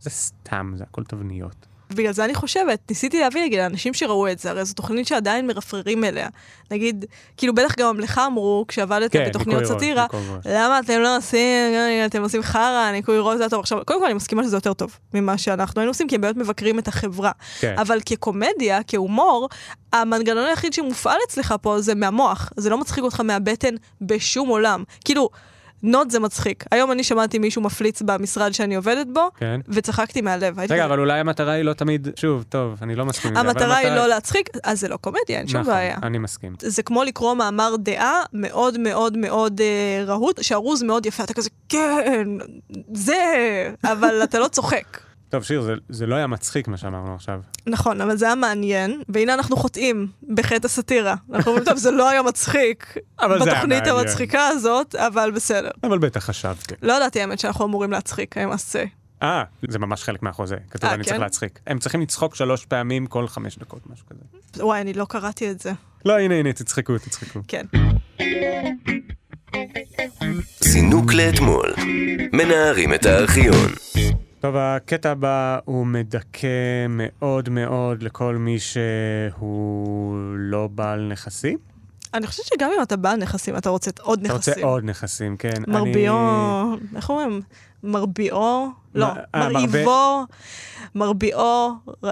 זה 0.00 0.10
סתם, 0.10 0.72
זה 0.74 0.84
הכל 0.84 1.04
תבניות. 1.04 1.66
בגלל 1.90 2.12
זה 2.12 2.24
אני 2.24 2.34
חושבת, 2.34 2.78
ניסיתי 2.88 3.20
להבין, 3.20 3.44
נגיד, 3.44 3.58
לאנשים 3.58 3.94
שראו 3.94 4.28
את 4.28 4.38
זה, 4.38 4.50
הרי 4.50 4.64
זו 4.64 4.74
תוכנית 4.74 5.06
שעדיין 5.06 5.46
מרפררים 5.46 6.04
אליה. 6.04 6.28
נגיד, 6.70 7.04
כאילו 7.36 7.54
בטח 7.54 7.74
גם 7.78 8.00
לך 8.00 8.20
אמרו, 8.26 8.64
כשעבדת 8.68 9.12
כן, 9.12 9.28
בתוכניות 9.28 9.64
סאטירה. 9.64 10.06
למה 10.44 10.78
אתם 10.78 11.00
לא 11.00 11.16
עושים, 11.16 11.72
אתם 12.06 12.22
עושים 12.22 12.42
חרא, 12.42 12.90
ניקוי 12.92 13.18
ראש 13.18 13.38
זה 13.38 13.48
טוב. 13.48 13.60
עכשיו, 13.60 13.78
קודם 13.84 14.00
כל 14.00 14.06
אני 14.06 14.14
מסכימה 14.14 14.44
שזה 14.44 14.56
יותר 14.56 14.72
טוב 14.72 14.98
ממה 15.14 15.38
שאנחנו 15.38 15.80
היינו 15.80 15.90
עושים, 15.90 16.08
כי 16.08 16.14
הם 16.14 16.20
באמת 16.20 16.36
מבקרים 16.36 16.78
את 16.78 16.88
החברה. 16.88 17.30
כן. 17.60 17.74
אבל 17.78 17.98
כקומדיה, 18.06 18.80
כהומור, 18.86 19.48
המנגנון 19.92 20.44
היחיד 20.44 20.72
שמופעל 20.72 21.18
אצלך 21.28 21.54
פה 21.62 21.80
זה 21.80 21.94
מהמוח. 21.94 22.52
זה 22.56 22.70
לא 22.70 22.78
מצחיק 22.78 23.04
אותך 23.04 23.20
מהבטן 23.20 23.74
בשום 24.00 24.48
עולם. 24.48 24.84
כאילו, 25.04 25.28
נוד 25.86 26.10
זה 26.10 26.20
מצחיק. 26.20 26.64
היום 26.70 26.92
אני 26.92 27.04
שמעתי 27.04 27.38
מישהו 27.38 27.62
מפליץ 27.62 28.02
במשרד 28.02 28.52
שאני 28.52 28.74
עובדת 28.74 29.06
בו, 29.12 29.30
כן. 29.36 29.60
וצחקתי 29.68 30.20
מהלב. 30.20 30.58
רגע, 30.58 30.84
אבל 30.84 30.98
אולי 30.98 31.20
המטרה 31.20 31.52
היא 31.52 31.62
לא 31.62 31.72
תמיד, 31.72 32.08
שוב, 32.16 32.44
טוב, 32.48 32.78
אני 32.82 32.94
לא 32.94 33.06
מסכים 33.06 33.30
עם 33.30 33.34
זה, 33.34 33.40
המטרה 33.40 33.76
היא 33.76 33.90
לא 33.90 34.06
להצחיק, 34.08 34.48
אז 34.62 34.80
זה 34.80 34.88
לא 34.88 34.96
קומדיה, 34.96 35.38
אין 35.38 35.48
שום 35.48 35.60
נכון, 35.60 35.74
בעיה. 35.74 35.96
אני 36.02 36.18
מסכים. 36.18 36.54
זה 36.58 36.82
כמו 36.82 37.04
לקרוא 37.04 37.34
מאמר 37.34 37.76
דעה 37.78 38.22
מאוד 38.32 38.78
מאוד 38.78 39.16
מאוד 39.16 39.60
אה, 39.60 40.04
רהוט, 40.06 40.42
שארוז 40.42 40.82
מאוד 40.82 41.06
יפה, 41.06 41.24
אתה 41.24 41.34
כזה, 41.34 41.50
כן, 41.68 42.28
זה, 42.92 43.14
אבל 43.84 44.20
אתה 44.24 44.38
לא 44.38 44.48
צוחק. 44.48 45.05
טוב, 45.28 45.42
שיר, 45.42 45.62
זה, 45.62 45.74
זה 45.88 46.06
לא 46.06 46.14
היה 46.14 46.26
מצחיק 46.26 46.68
מה 46.68 46.76
שאמרנו 46.76 47.14
עכשיו. 47.14 47.40
נכון, 47.66 48.00
אבל 48.00 48.16
זה 48.16 48.26
היה 48.26 48.34
מעניין, 48.34 49.02
והנה 49.08 49.34
אנחנו 49.34 49.56
חוטאים 49.56 50.06
בחטא 50.34 50.66
הסאטירה. 50.66 51.14
אנחנו 51.32 51.50
אומרים, 51.50 51.64
טוב, 51.64 51.76
זה 51.78 51.90
לא 51.90 52.10
היה 52.10 52.22
מצחיק 52.22 52.96
בתוכנית. 53.20 53.86
המצחיקה 53.86 54.48
הזאת, 54.48 54.94
אבל 54.94 55.30
בסדר. 55.30 55.70
אבל 55.84 55.98
בטח 55.98 56.24
חשבתי. 56.24 56.74
לא 56.82 56.92
ידעתי 56.92 57.20
האמת 57.20 57.38
שאנחנו 57.38 57.64
אמורים 57.64 57.90
להצחיק, 57.92 58.36
say. 58.36 58.88
אה, 59.22 59.44
זה 59.68 59.78
ממש 59.78 60.02
חלק 60.02 60.22
מהחוזה. 60.22 60.56
כתוב, 60.70 60.90
אה, 60.90 60.94
אני 60.94 61.04
כן? 61.04 61.08
צריך 61.08 61.20
להצחיק. 61.20 61.60
הם 61.66 61.78
צריכים 61.78 62.00
לצחוק 62.00 62.34
שלוש 62.34 62.64
פעמים 62.64 63.06
כל 63.06 63.28
חמש 63.28 63.58
דקות, 63.58 63.80
משהו 63.90 64.06
כזה. 64.06 64.64
וואי, 64.64 64.80
אני 64.80 64.92
לא 64.92 65.04
קראתי 65.04 65.50
את 65.50 65.60
זה. 65.60 65.72
לא, 66.04 66.18
הנה, 66.18 66.34
הנה, 66.34 66.52
תצחקו, 66.52 66.98
תצחקו. 66.98 67.40
כן. 67.48 67.66
זינוק 70.60 71.12
לאתמול. 71.12 71.74
מנערים 72.32 72.94
את 72.94 73.06
הארכיון. 73.06 73.85
טוב, 74.46 74.56
הקטע 74.58 75.10
הבא 75.10 75.58
הוא 75.64 75.86
מדכא 75.86 76.48
מאוד 76.88 77.48
מאוד 77.48 78.02
לכל 78.02 78.36
מי 78.36 78.58
שהוא 78.58 80.16
לא 80.38 80.68
בעל 80.74 81.08
נכסים. 81.12 81.58
אני 82.14 82.26
חושבת 82.26 82.46
שגם 82.46 82.70
אם 82.76 82.82
אתה 82.82 82.96
בעל 82.96 83.16
נכסים, 83.16 83.56
אתה 83.56 83.70
רוצה 83.70 83.90
עוד 84.00 84.20
אתה 84.24 84.34
נכסים. 84.34 84.54
רוצה 84.54 84.66
עוד 84.66 84.84
נכסים, 84.84 85.36
כן. 85.36 85.62
מרביעו, 85.68 86.16
אני- 86.16 86.96
איך 86.96 87.10
אומרים? 87.10 87.40
מרביעו? 87.82 88.68
לא, 88.94 89.06
אה, 89.34 89.48
מרהיבו, 89.48 90.24
מרביעו, 90.94 91.72
ר- 92.04 92.10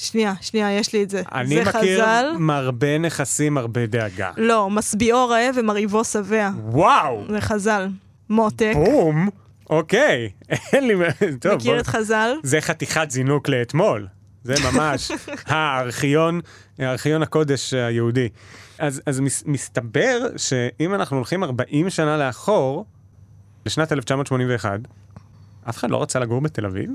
שנייה, 0.00 0.32
שנייה, 0.40 0.72
יש 0.72 0.92
לי 0.92 1.02
את 1.02 1.10
זה. 1.10 1.22
אני 1.34 1.48
זה 1.54 1.60
מכיר 1.70 2.04
חז"ל. 2.04 2.26
מרבה 2.38 2.98
נכסים, 2.98 3.58
הרבה 3.58 3.86
דאגה. 3.86 4.30
לא, 4.36 4.70
משביעו 4.70 5.28
רעב 5.28 5.54
ומרעיבו 5.58 6.04
שבע. 6.04 6.50
וואו! 6.64 7.22
זה 7.30 7.40
חז"ל. 7.40 7.88
מותק. 8.30 8.72
בום! 8.74 9.28
אוקיי. 9.70 10.30
אין 10.72 10.86
לי... 10.86 10.94
טוב, 11.40 11.54
מכיר 11.54 11.72
בוא- 11.72 11.80
את 11.80 11.86
חז"ל? 11.86 12.30
זה 12.42 12.60
חתיכת 12.60 13.10
זינוק 13.10 13.48
לאתמול. 13.48 14.06
זה 14.44 14.54
ממש 14.72 15.10
הארכיון, 15.46 16.40
הארכיון 16.78 17.22
הקודש 17.22 17.74
היהודי. 17.74 18.28
אז, 18.78 19.02
אז 19.06 19.20
מס, 19.20 19.42
מסתבר 19.46 20.18
שאם 20.36 20.94
אנחנו 20.94 21.16
הולכים 21.16 21.44
40 21.44 21.90
שנה 21.90 22.16
לאחור, 22.16 22.84
לשנת 23.66 23.92
1981, 23.92 24.80
אף 25.68 25.76
אחד 25.76 25.90
לא 25.90 26.02
רצה 26.02 26.18
לגור 26.18 26.40
בתל 26.40 26.66
אביב? 26.66 26.90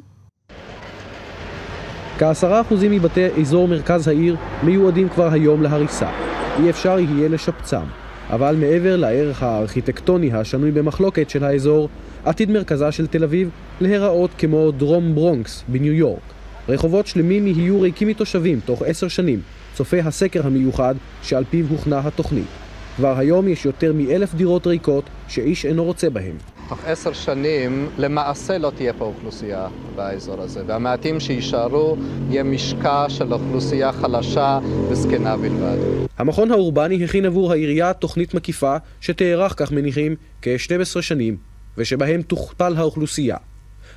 כעשרה 2.20 2.62
אחוזים 2.62 2.92
מבתי 2.92 3.28
אזור 3.42 3.68
מרכז 3.68 4.08
העיר 4.08 4.36
מיועדים 4.64 5.10
כבר 5.10 5.32
היום 5.32 5.62
להריסה. 5.64 6.10
אי 6.60 6.70
אפשר 6.70 7.00
יהיה 7.00 7.30
לשפצם. 7.30 7.84
אבל 8.30 8.56
מעבר 8.56 8.96
לערך 8.96 9.44
הארכיטקטוני 9.44 10.34
השנוי 10.34 10.72
במחלוקת 10.72 11.30
של 11.30 11.44
האזור, 11.44 11.90
עתיד 12.26 12.52
מרכזה 12.52 12.92
של 12.92 13.08
תל 13.08 13.24
אביב 13.24 13.50
להיראות 13.82 14.32
כמו 14.38 14.72
דרום 14.72 15.16
ברונקס 15.16 15.64
בניו 15.68 15.94
יורק. 15.94 16.22
רחובות 16.70 17.08
שלמים 17.08 17.48
יהיו 17.48 17.82
ריקים 17.82 18.08
מתושבים 18.08 18.60
תוך 18.66 18.84
עשר 18.86 19.08
שנים, 19.08 19.42
צופה 19.74 19.98
הסקר 20.00 20.48
המיוחד 20.48 20.96
שעל 21.24 21.44
פיו 21.50 21.66
הוכנה 21.70 22.02
התוכנית. 22.04 22.48
כבר 22.96 23.18
היום 23.18 23.48
יש 23.48 23.66
יותר 23.66 23.94
מאלף 23.94 24.36
דירות 24.36 24.68
ריקות 24.68 25.04
שאיש 25.28 25.66
אינו 25.66 25.84
רוצה 25.84 26.10
בהן. 26.10 26.55
תוך 26.69 26.80
עשר 26.86 27.13
שנים 27.13 27.89
למעשה 27.97 28.58
לא 28.58 28.71
תהיה 28.75 28.93
פה 28.93 29.06
אוכלוסייה 29.06 29.67
באזור 29.95 30.41
הזה, 30.41 30.62
והמעטים 30.67 31.19
שיישארו 31.19 31.97
יהיה 32.30 32.43
משקע 32.43 33.06
של 33.10 33.34
אוכלוסייה 33.34 33.91
חלשה 33.91 34.60
וזקנה 34.89 35.38
בלבד. 35.38 35.78
המכון 36.17 36.51
האורבני 36.51 37.04
הכין 37.04 37.25
עבור 37.25 37.51
העירייה 37.51 37.93
תוכנית 37.93 38.34
מקיפה 38.34 38.75
שתארך, 39.01 39.54
כך 39.58 39.71
מניחים, 39.71 40.15
כ-12 40.41 41.01
שנים, 41.01 41.38
ושבהם 41.78 42.21
תוכפל 42.21 42.73
האוכלוסייה. 42.78 43.38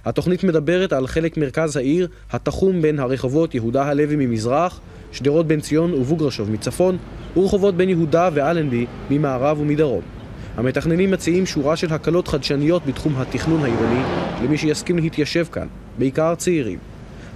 התוכנית 0.04 0.44
מדברת 0.44 0.92
על 0.92 1.06
חלק 1.06 1.36
מרכז 1.36 1.76
העיר 1.76 2.08
התחום 2.30 2.82
בין 2.82 2.98
הרחובות 2.98 3.54
יהודה 3.54 3.84
הלוי 3.84 4.16
ממזרח, 4.16 4.80
שדרות 5.12 5.46
בן 5.46 5.60
ציון 5.60 5.94
ובוגרשוב 5.94 6.50
מצפון, 6.50 6.98
ורחובות 7.36 7.74
בן 7.74 7.88
יהודה 7.88 8.28
ואלנבי 8.32 8.86
ממערב 9.10 9.60
ומדרום. 9.60 10.17
המתכננים 10.58 11.10
מציעים 11.10 11.46
שורה 11.46 11.76
של 11.76 11.92
הקלות 11.92 12.28
חדשניות 12.28 12.86
בתחום 12.86 13.16
התכנון 13.16 13.64
העירוני 13.64 14.00
למי 14.44 14.58
שיסכים 14.58 14.98
להתיישב 14.98 15.46
כאן, 15.52 15.66
בעיקר 15.98 16.34
צעירים. 16.34 16.78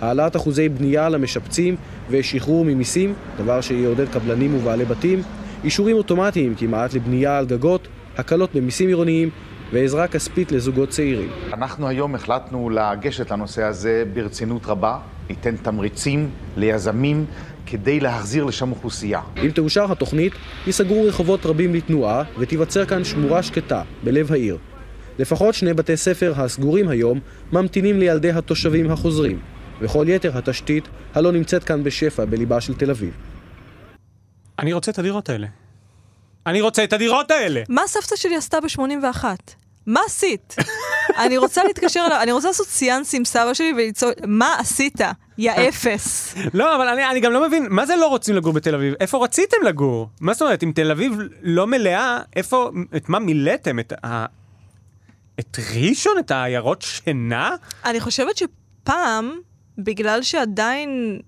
העלאת 0.00 0.36
אחוזי 0.36 0.68
בנייה 0.68 1.08
למשפצים 1.08 1.76
ושחרור 2.10 2.64
ממיסים, 2.64 3.14
דבר 3.38 3.60
שיעודד 3.60 4.08
קבלנים 4.08 4.54
ובעלי 4.54 4.84
בתים, 4.84 5.22
אישורים 5.64 5.96
אוטומטיים 5.96 6.54
כמעט 6.54 6.94
לבנייה 6.94 7.38
על 7.38 7.46
גגות, 7.46 7.88
הקלות 8.16 8.54
במיסים 8.54 8.88
עירוניים 8.88 9.30
ועזרה 9.72 10.08
כספית 10.08 10.52
לזוגות 10.52 10.88
צעירים. 10.88 11.30
אנחנו 11.52 11.88
היום 11.88 12.14
החלטנו 12.14 12.70
לגשת 12.70 13.30
לנושא 13.30 13.62
הזה 13.62 14.04
ברצינות 14.14 14.66
רבה, 14.66 14.98
ניתן 15.28 15.56
תמריצים 15.56 16.30
ליזמים 16.56 17.26
כדי 17.66 18.00
להחזיר 18.00 18.44
לשם 18.44 18.70
אוכלוסייה. 18.70 19.20
אם 19.44 19.50
תאושר 19.50 19.92
התוכנית, 19.92 20.32
ייסגרו 20.66 21.04
רחובות 21.04 21.46
רבים 21.46 21.74
לתנועה 21.74 22.22
ותיווצר 22.38 22.84
כאן 22.86 23.04
שמורה 23.04 23.42
שקטה 23.42 23.82
בלב 24.04 24.32
העיר. 24.32 24.58
לפחות 25.18 25.54
שני 25.54 25.74
בתי 25.74 25.96
ספר 25.96 26.32
הסגורים 26.36 26.88
היום 26.88 27.20
ממתינים 27.52 27.98
לילדי 27.98 28.30
התושבים 28.30 28.90
החוזרים, 28.90 29.40
וכל 29.80 30.04
יתר 30.08 30.38
התשתית 30.38 30.88
הלא 31.14 31.32
נמצאת 31.32 31.64
כאן 31.64 31.84
בשפע 31.84 32.24
בליבה 32.24 32.60
של 32.60 32.74
תל 32.74 32.90
אביב. 32.90 33.14
אני 34.58 34.72
רוצה 34.72 34.90
את 34.90 34.98
הדירות 34.98 35.28
האלה. 35.28 35.46
אני 36.46 36.60
רוצה 36.60 36.84
את 36.84 36.92
הדירות 36.92 37.30
האלה! 37.30 37.62
מה 37.68 37.82
סבתא 37.86 38.16
שלי 38.16 38.36
עשתה 38.36 38.58
ב-81? 38.60 39.24
מה 39.86 40.00
עשית? 40.06 40.56
אני 41.24 41.38
רוצה 41.38 41.64
להתקשר 41.64 42.04
אליו, 42.06 42.20
אני 42.22 42.32
רוצה 42.32 42.48
לעשות 42.48 42.66
סיאנס 42.66 43.14
עם 43.14 43.24
סבא 43.24 43.54
שלי 43.54 43.72
ולצעוק, 43.76 44.14
מה 44.26 44.56
עשית? 44.58 45.00
יא 45.38 45.52
אפס. 45.68 46.34
לא, 46.54 46.76
אבל 46.76 46.88
אני, 46.88 47.10
אני 47.10 47.20
גם 47.20 47.32
לא 47.32 47.46
מבין, 47.48 47.66
מה 47.70 47.86
זה 47.86 47.96
לא 47.96 48.06
רוצים 48.06 48.36
לגור 48.36 48.52
בתל 48.52 48.74
אביב? 48.74 48.94
איפה 49.00 49.24
רציתם 49.24 49.56
לגור? 49.66 50.08
מה 50.20 50.32
זאת 50.32 50.42
אומרת, 50.42 50.62
אם 50.62 50.72
תל 50.74 50.90
אביב 50.90 51.12
לא 51.42 51.66
מלאה, 51.66 52.20
איפה, 52.36 52.70
את 52.96 53.08
מה 53.08 53.18
מילאתם? 53.18 53.78
את 53.78 53.92
ה... 54.04 54.26
את 55.40 55.56
ראשון? 55.80 56.18
את 56.18 56.30
העיירות 56.30 56.82
שינה? 56.82 57.50
אני 57.84 58.00
חושבת 58.00 58.36
שפעם, 58.36 59.32
בגלל 59.78 60.22
שעדיין 60.22 61.20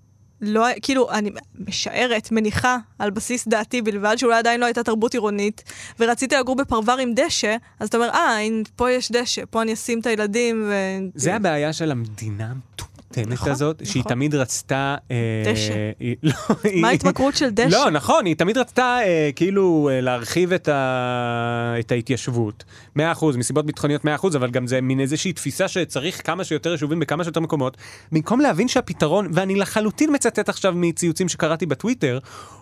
לא, 0.46 0.66
כאילו, 0.82 1.10
אני 1.10 1.30
משערת, 1.68 2.32
מניחה, 2.32 2.78
על 2.98 3.10
בסיס 3.10 3.48
דעתי 3.48 3.82
בלבד, 3.82 4.16
שאולי 4.18 4.38
עדיין 4.38 4.60
לא 4.60 4.66
הייתה 4.66 4.82
תרבות 4.82 5.14
עירונית, 5.14 5.62
ורציתי 6.00 6.36
לגור 6.36 6.56
בפרבר 6.56 6.96
עם 6.96 7.12
דשא, 7.14 7.56
אז 7.80 7.88
אתה 7.88 7.96
אומר, 7.96 8.08
אה, 8.08 8.38
פה 8.76 8.90
יש 8.90 9.12
דשא, 9.12 9.42
פה 9.50 9.62
אני 9.62 9.72
אשים 9.72 10.00
את 10.00 10.06
הילדים, 10.06 10.64
ו... 10.68 10.74
זה 11.14 11.34
הבעיה 11.34 11.72
של 11.72 11.90
המדינה 11.90 12.44
המטומטמת 12.44 12.93
נכון, 13.26 13.50
הזאת, 13.52 13.82
שהיא 13.86 14.00
נכון. 14.00 14.12
תמיד 14.12 14.34
רצתה... 14.34 14.96
אה, 15.10 15.16
דשא. 15.52 15.72
היא- 16.00 16.16
לא, 16.22 16.32
מה 16.80 16.88
ההתמכרות 16.88 17.36
של 17.36 17.50
דשא? 17.50 17.68
לא, 17.76 17.90
נכון, 17.90 18.26
היא 18.26 18.36
תמיד 18.36 18.58
רצתה 18.58 18.98
אה, 19.04 19.30
כאילו 19.36 19.90
אה, 19.92 20.00
להרחיב 20.00 20.52
את, 20.52 20.68
ה... 20.68 21.74
את 21.80 21.92
ההתיישבות. 21.92 22.64
100%, 22.98 23.00
מסיבות 23.36 23.66
ביטחוניות 23.66 24.04
100%, 24.04 24.06
אבל 24.36 24.50
גם 24.50 24.66
זה 24.66 24.80
מין 24.80 25.00
איזושהי 25.00 25.32
תפיסה 25.32 25.68
שצריך 25.68 26.26
כמה 26.26 26.44
שיותר 26.44 26.72
יישובים 26.72 27.00
בכמה 27.00 27.24
שיותר 27.24 27.40
מקומות. 27.40 27.76
במקום 28.12 28.40
להבין 28.40 28.68
שהפתרון, 28.68 29.28
ואני 29.32 29.54
לחלוטין 29.56 30.14
מצטט 30.14 30.48
עכשיו 30.48 30.72
מציוצים 30.76 31.28
שקראתי 31.28 31.66
בטוויטר, 31.66 32.18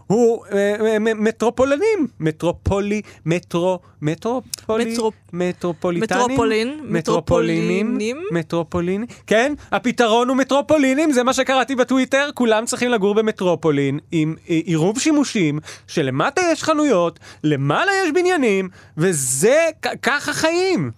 הוא 0.07 0.45
אה, 0.53 0.75
אה, 0.87 0.99
מטרופולנים, 0.99 2.07
מטרופולי, 2.21 3.03
מטרו, 3.27 3.79
מטרופולי, 4.03 4.85
מטרו- 4.93 5.13
מטרופוליטנים, 5.33 6.21
מטרופולין, 6.25 6.79
מטרופולינים. 6.89 8.23
מטרופולין, 8.33 9.05
כן, 9.27 9.53
הפתרון 9.73 10.29
הוא 10.29 10.37
מטרופולינים, 10.37 11.13
זה 11.13 11.23
מה 11.23 11.33
שקראתי 11.33 11.75
בטוויטר, 11.75 12.31
כולם 12.35 12.65
צריכים 12.65 12.91
לגור 12.91 13.15
במטרופולין 13.15 13.99
עם 14.13 14.35
אה, 14.51 14.61
עירוב 14.65 14.99
שימושים, 14.99 15.59
שלמטה 15.87 16.41
יש 16.53 16.63
חנויות, 16.63 17.19
למעלה 17.45 17.93
יש 18.05 18.11
בניינים, 18.15 18.69
וזה, 18.97 19.69
ככה 20.03 20.33
חיים. 20.33 20.91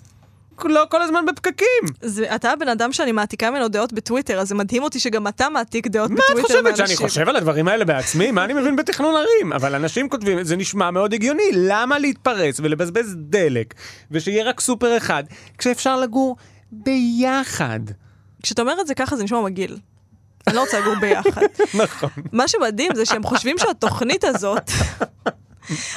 לא 0.64 0.87
כל 0.90 1.03
הזמן 1.03 1.27
בפקקים. 1.27 1.85
זה, 2.01 2.35
אתה 2.35 2.51
הבן 2.51 2.69
אדם 2.69 2.93
שאני 2.93 3.12
מעתיקה 3.12 3.51
ממנו 3.51 3.69
דעות 3.69 3.93
בטוויטר, 3.93 4.38
אז 4.40 4.49
זה 4.49 4.55
מדהים 4.55 4.83
אותי 4.83 5.01
שגם 5.01 5.29
אתה 5.29 5.49
מעתיק 5.49 5.87
דעות 5.87 6.11
מה 6.11 6.17
בטוויטר 6.17 6.40
את 6.40 6.47
חושבת, 6.47 6.64
מאנשים. 6.64 6.87
שאני 6.87 6.97
חושב 6.97 7.29
על 7.29 7.37
הדברים 7.37 7.69
האלה 7.69 7.85
בעצמי? 7.85 8.31
מה 8.31 8.45
אני 8.45 8.53
מבין 8.53 8.77
בתכנון 8.77 9.14
ערים? 9.14 9.53
אבל 9.53 9.75
אנשים 9.75 10.09
כותבים, 10.09 10.45
זה 10.45 10.57
נשמע 10.57 10.90
מאוד 10.90 11.14
הגיוני, 11.14 11.51
למה 11.55 11.99
להתפרס 11.99 12.61
ולבזבז 12.61 13.14
דלק, 13.17 13.75
ושיהיה 14.11 14.45
רק 14.45 14.61
סופר 14.61 14.97
אחד, 14.97 15.25
כשאפשר 15.59 16.01
לגור 16.01 16.37
ביחד? 16.73 17.81
כשאתה 18.43 18.62
אומר 18.62 18.81
את 18.81 18.87
זה 18.87 18.95
ככה, 18.95 19.17
זה 19.17 19.25
נשמע 19.25 19.40
מגעיל. 19.40 19.79
אני 20.47 20.57
לא 20.57 20.61
רוצה 20.61 20.81
לגור 20.81 20.95
ביחד. 21.01 21.43
נכון. 21.83 22.11
מה 22.33 22.49
שמדהים 22.49 22.93
זה 22.95 23.05
שהם 23.05 23.23
חושבים 23.23 23.59
שהתוכנית 23.59 24.25
הזאת, 24.25 24.71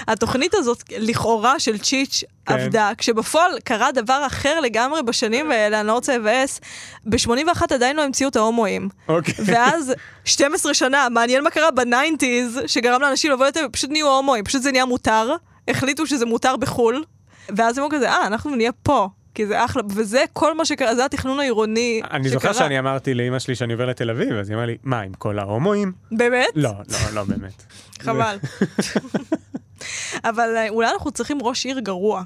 התוכנית 0.08 0.54
הזאת 0.54 0.84
לכאורה 0.98 1.60
של 1.60 1.78
צ'יץ' 1.78 2.24
כן. 2.46 2.54
עבדה, 2.54 2.92
כשבפועל 2.98 3.52
קרה 3.64 3.92
דבר 3.92 4.24
אחר 4.28 4.60
לגמרי 4.60 5.04
בשנים 5.04 5.52
האלה, 5.52 5.80
אני 5.80 5.88
לא 5.88 5.94
רוצה 5.94 6.18
לבאס, 6.18 6.60
ב-81 7.06 7.74
עדיין 7.74 7.96
לא 7.96 8.02
המציאו 8.02 8.30
את 8.30 8.36
ההומואים. 8.36 8.90
אוקיי. 9.08 9.34
ואז 9.46 9.94
12 10.26 10.74
שנה, 10.74 11.10
מעניין 11.10 11.44
מה 11.44 11.50
קרה 11.50 11.72
בניינטיז, 11.72 12.60
שגרם 12.68 13.02
לאנשים 13.02 13.32
לבוא 13.32 13.46
לתל, 13.46 13.68
פשוט 13.72 13.90
נהיו 13.90 14.08
הומואים, 14.08 14.44
פשוט 14.44 14.62
זה 14.62 14.72
נהיה 14.72 14.86
מותר, 14.86 15.36
החליטו 15.68 16.08
שזה 16.08 16.26
מותר 16.26 16.56
בחו"ל, 16.56 17.04
ואז 17.50 17.78
הם 17.78 17.84
אמרו 17.84 17.98
כזה, 17.98 18.10
אה, 18.10 18.28
אנחנו 18.28 18.56
נהיה 18.56 18.72
פה. 18.72 19.08
כי 19.38 19.48
זה 19.48 19.66
אחלה, 19.66 19.84
וזה 19.90 20.24
כל 20.34 20.58
מה 20.58 20.66
שקרה, 20.66 20.96
זה 20.96 21.06
התכנון 21.06 21.40
העירוני 21.40 22.02
אני 22.12 22.30
שקרה. 22.30 22.40
זוכר 22.40 22.54
שאני 22.54 22.80
אמרתי 22.80 23.14
לאמא 23.14 23.40
שלי 23.40 23.56
שאני 23.56 23.74
עובר 23.74 23.86
לתל 23.86 24.10
אביב, 24.10 24.34
אז 24.34 24.50
היא 24.50 24.56
אמרה 24.56 24.66
לי, 24.66 24.78
מה, 24.84 25.02
עם 25.02 25.14
כל 25.14 25.40
ההומואים? 25.40 25.92
באמת? 26.12 26.48
לא, 26.56 26.72
לא, 26.90 27.14
לא 27.14 27.24
באמת. 27.24 27.64
חבל. 28.06 28.38
אבל 30.24 30.56
אה, 30.56 30.70
אולי 30.70 30.90
אנחנו 30.94 31.12
צריכים 31.12 31.38
ראש 31.42 31.66
עיר 31.66 31.80
גרוע. 31.80 32.24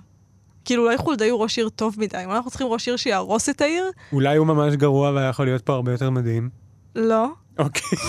כאילו, 0.65 0.83
אולי 0.83 0.97
חולדאי 0.97 1.29
הוא 1.29 1.39
ראש 1.39 1.57
עיר 1.57 1.69
טוב 1.69 1.95
מדי, 1.97 2.25
אולי 2.25 2.35
אנחנו 2.35 2.49
צריכים 2.49 2.67
ראש 2.67 2.87
עיר 2.87 2.97
שיהרוס 2.97 3.49
את 3.49 3.61
העיר? 3.61 3.91
אולי 4.13 4.37
הוא 4.37 4.47
ממש 4.47 4.75
גרוע 4.75 5.11
והיה 5.11 5.29
יכול 5.29 5.45
להיות 5.45 5.61
פה 5.61 5.73
הרבה 5.73 5.91
יותר 5.91 6.09
מדהים. 6.09 6.49
לא. 6.95 7.27
אוקיי. 7.59 7.99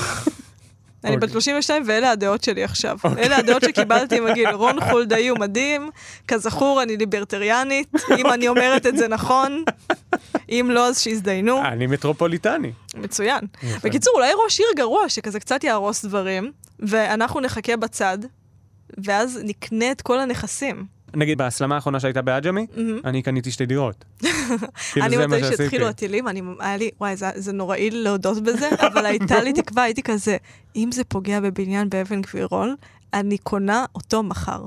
אני 1.05 1.17
בת 1.17 1.31
32 1.31 1.83
ואלה 1.87 2.11
הדעות 2.11 2.45
שלי 2.45 2.65
עכשיו. 2.65 2.99
אלה 3.19 3.37
הדעות 3.37 3.63
שקיבלתי 3.63 4.19
עם 4.19 4.27
הגיל. 4.27 4.49
רון 4.49 4.81
חולדאי 4.91 5.29
הוא 5.29 5.39
מדהים, 5.39 5.91
כזכור 6.29 6.83
אני 6.83 6.97
ליברטריאנית, 6.97 7.93
אם 8.19 8.27
אני 8.27 8.49
אומרת 8.49 8.87
את 8.87 8.97
זה 8.97 9.09
נכון, 9.09 9.65
אם 10.49 10.71
לא 10.71 10.87
אז 10.87 11.01
שיזדיינו. 11.01 11.65
אני 11.65 11.87
מטרופוליטני. 11.87 12.73
מצוין. 12.95 13.41
בקיצור, 13.85 14.15
אולי 14.17 14.33
ראש 14.45 14.61
עיר 14.61 14.69
גרוע 14.77 15.09
שכזה 15.09 15.41
קצת 15.41 15.65
יהרוס 15.65 16.05
דברים, 16.05 16.53
ואנחנו 16.79 17.41
נחכה 17.41 17.77
בצד, 17.77 18.19
ואז 18.99 19.41
נקנה 19.45 19.91
את 19.91 20.03
כל 20.03 20.21
הנכסים. 20.21 21.02
נגיד 21.15 21.39
בהסלמה 21.39 21.75
האחרונה 21.75 22.01
שהייתה 22.01 22.23
בעג'מי. 22.23 22.67
אני 23.05 23.23
קניתי 23.23 23.51
שתי 23.51 23.67
דירות. 23.67 24.05
כאילו, 24.93 25.07
אני 25.07 25.17
מתי 25.17 25.41
שעשיתי. 25.41 25.57
שהתחילו 25.57 25.89
הטילים, 25.89 26.29
אני, 26.29 26.43
היה 26.61 26.77
לי, 26.77 26.91
וואי, 27.01 27.15
זה 27.17 27.53
נוראי 27.53 27.91
להודות 27.91 28.43
בזה, 28.43 28.69
אבל 28.87 29.07
הייתה 29.07 29.43
לי 29.43 29.53
תקווה, 29.53 29.83
הייתי 29.83 30.03
כזה, 30.03 30.37
אם 30.77 30.93
זה 30.93 31.05
פוגע 31.05 31.41
בבניין 31.41 31.91
באבן 31.91 32.23
גבירול, 32.23 32.77
אני 33.15 33.39
קונה 33.39 33.85
אותו 33.95 34.23
מחר. 34.23 34.63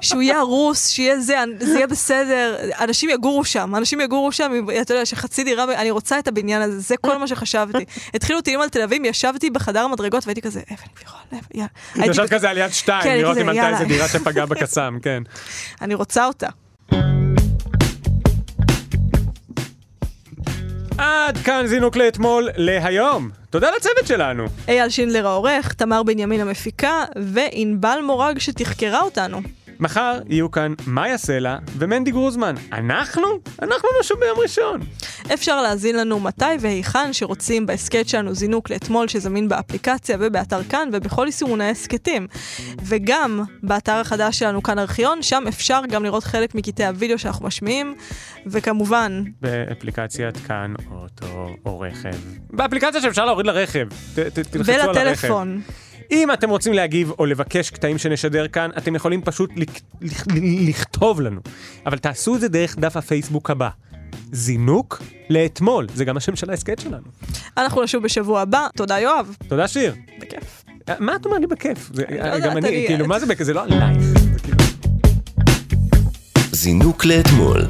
שהוא 0.00 0.22
יהיה 0.22 0.38
הרוס, 0.38 0.88
שיהיה 0.88 1.20
זה, 1.20 1.36
זה 1.60 1.74
יהיה 1.74 1.86
בסדר, 1.86 2.56
אנשים 2.80 3.10
יגורו 3.10 3.44
שם, 3.44 3.74
אנשים 3.76 4.00
יגורו 4.00 4.32
שם, 4.32 4.52
אתה 4.82 4.94
יודע, 4.94 5.06
שחצי 5.06 5.44
דירה, 5.44 5.64
אני 5.64 5.90
רוצה 5.90 6.18
את 6.18 6.28
הבניין 6.28 6.62
הזה, 6.62 6.80
זה 6.80 6.96
כל 6.96 7.18
מה 7.18 7.26
שחשבתי. 7.26 7.84
התחילו 8.14 8.40
טילים 8.40 8.60
על 8.60 8.68
תל 8.68 8.82
אביב, 8.82 9.04
ישבתי 9.04 9.50
בחדר 9.50 9.80
המדרגות 9.80 10.26
והייתי 10.26 10.42
כזה, 10.42 10.60
אבן 10.60 10.86
גבירול, 10.96 11.20
אבן, 11.32 11.40
יאללה. 11.54 12.12
ישבת 12.12 12.30
כזה 12.30 12.50
על 12.50 12.58
יד 12.58 12.72
שתיים, 12.72 13.02
כן, 13.02 13.16
לראות 13.16 13.36
אם 13.38 13.48
עלתה. 13.48 13.68
איזה 13.68 13.84
דירה 13.84 14.08
שפגעה 14.08 14.46
בקסאם, 14.46 15.00
כן. 15.04 15.22
אני 15.82 15.94
רוצה 15.94 16.26
אותה. 16.26 16.48
עד 20.98 21.38
כאן 21.44 21.66
זינוק 21.66 21.96
לאתמול 21.96 22.48
להיום. 22.56 23.39
תודה 23.50 23.68
לצוות 23.76 24.06
שלנו. 24.06 24.44
אייל 24.68 24.88
שינדלר 24.88 25.26
העורך, 25.26 25.72
תמר 25.72 26.02
בנימין 26.02 26.40
המפיקה, 26.40 27.04
וענבל 27.16 27.98
מורג 28.06 28.38
שתחקרה 28.38 29.00
אותנו. 29.00 29.40
מחר 29.80 30.18
יהיו 30.28 30.50
כאן 30.50 30.74
מאיה 30.86 31.18
סלע 31.18 31.56
ומנדי 31.78 32.10
גרוזמן. 32.10 32.54
אנחנו? 32.72 33.22
אנחנו 33.62 33.88
נשוב 34.00 34.20
ביום 34.20 34.38
ראשון. 34.38 34.80
אפשר 35.34 35.62
להזין 35.62 35.96
לנו 35.96 36.20
מתי 36.20 36.44
והיכן 36.60 37.12
שרוצים 37.12 37.66
בהסכת 37.66 38.08
שלנו 38.08 38.34
זינוק 38.34 38.70
לאתמול 38.70 39.08
שזמין 39.08 39.48
באפליקציה 39.48 40.16
ובאתר 40.20 40.62
כאן 40.64 40.88
ובכל 40.92 41.26
יישומוני 41.26 41.64
ההסכתים. 41.64 42.26
וגם 42.84 43.42
באתר 43.62 43.92
החדש 43.92 44.38
שלנו 44.38 44.62
כאן 44.62 44.78
ארכיון, 44.78 45.22
שם 45.22 45.44
אפשר 45.48 45.80
גם 45.90 46.04
לראות 46.04 46.24
חלק 46.24 46.54
מקטעי 46.54 46.86
הוידאו 46.86 47.18
שאנחנו 47.18 47.46
משמיעים, 47.46 47.94
וכמובן, 48.46 49.22
באפליקציית 49.40 50.36
כאן 50.36 50.74
אוטו 50.90 51.26
או 51.66 51.80
רכב. 51.80 52.10
באפליקציה 52.50 53.00
שאפשר 53.00 53.24
להוריד 53.24 53.46
לרכב. 53.46 53.86
ת- 54.14 54.18
ת- 54.18 54.38
תלחצו 54.38 54.72
על 54.72 54.80
הרכב. 54.80 54.96
ולטלפון. 54.98 55.60
אם 56.12 56.32
אתם 56.32 56.50
רוצים 56.50 56.72
להגיב 56.72 57.12
או 57.18 57.26
לבקש 57.26 57.70
קטעים 57.70 57.98
שנשדר 57.98 58.48
כאן, 58.48 58.70
אתם 58.78 58.94
יכולים 58.94 59.22
פשוט 59.22 59.50
לק- 59.56 59.80
לכ- 60.02 60.26
לכתוב 60.68 61.20
לנו. 61.20 61.40
אבל 61.86 61.98
תעשו 61.98 62.34
את 62.34 62.40
זה 62.40 62.48
דרך 62.48 62.76
דף 62.78 62.96
הפייסבוק 62.96 63.50
הבא. 63.50 63.68
זינוק 64.32 65.02
לאתמול, 65.30 65.86
זה 65.94 66.04
גם 66.04 66.16
השם 66.16 66.36
של 66.36 66.50
ההסכת 66.50 66.78
שלנו. 66.78 67.04
אנחנו 67.56 67.82
נשוב 67.82 68.02
בשבוע 68.04 68.40
הבא. 68.40 68.66
תודה 68.76 68.98
יואב. 69.00 69.36
תודה 69.48 69.68
שיר. 69.68 69.94
בכיף. 70.20 70.64
מה 70.98 71.16
את 71.16 71.26
אומרת 71.26 71.40
לי 71.40 71.46
בכיף? 71.46 71.90
זה- 71.94 72.04
לא 72.10 72.14
יודעת, 72.14 72.42
גם 72.42 72.56
אני, 72.56 72.68
אני- 72.68 72.84
כאילו, 72.86 73.06
מה 73.06 73.18
זה 73.20 73.26
בכיף? 73.26 73.46
זה 73.46 73.52
לא 73.54 73.62
עלייך. 73.62 73.98
זינוק 76.52 77.04
לאתמול. 77.04 77.62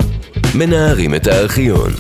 מנערים 0.55 1.15
את 1.15 1.27
הארכיון. 1.27 1.91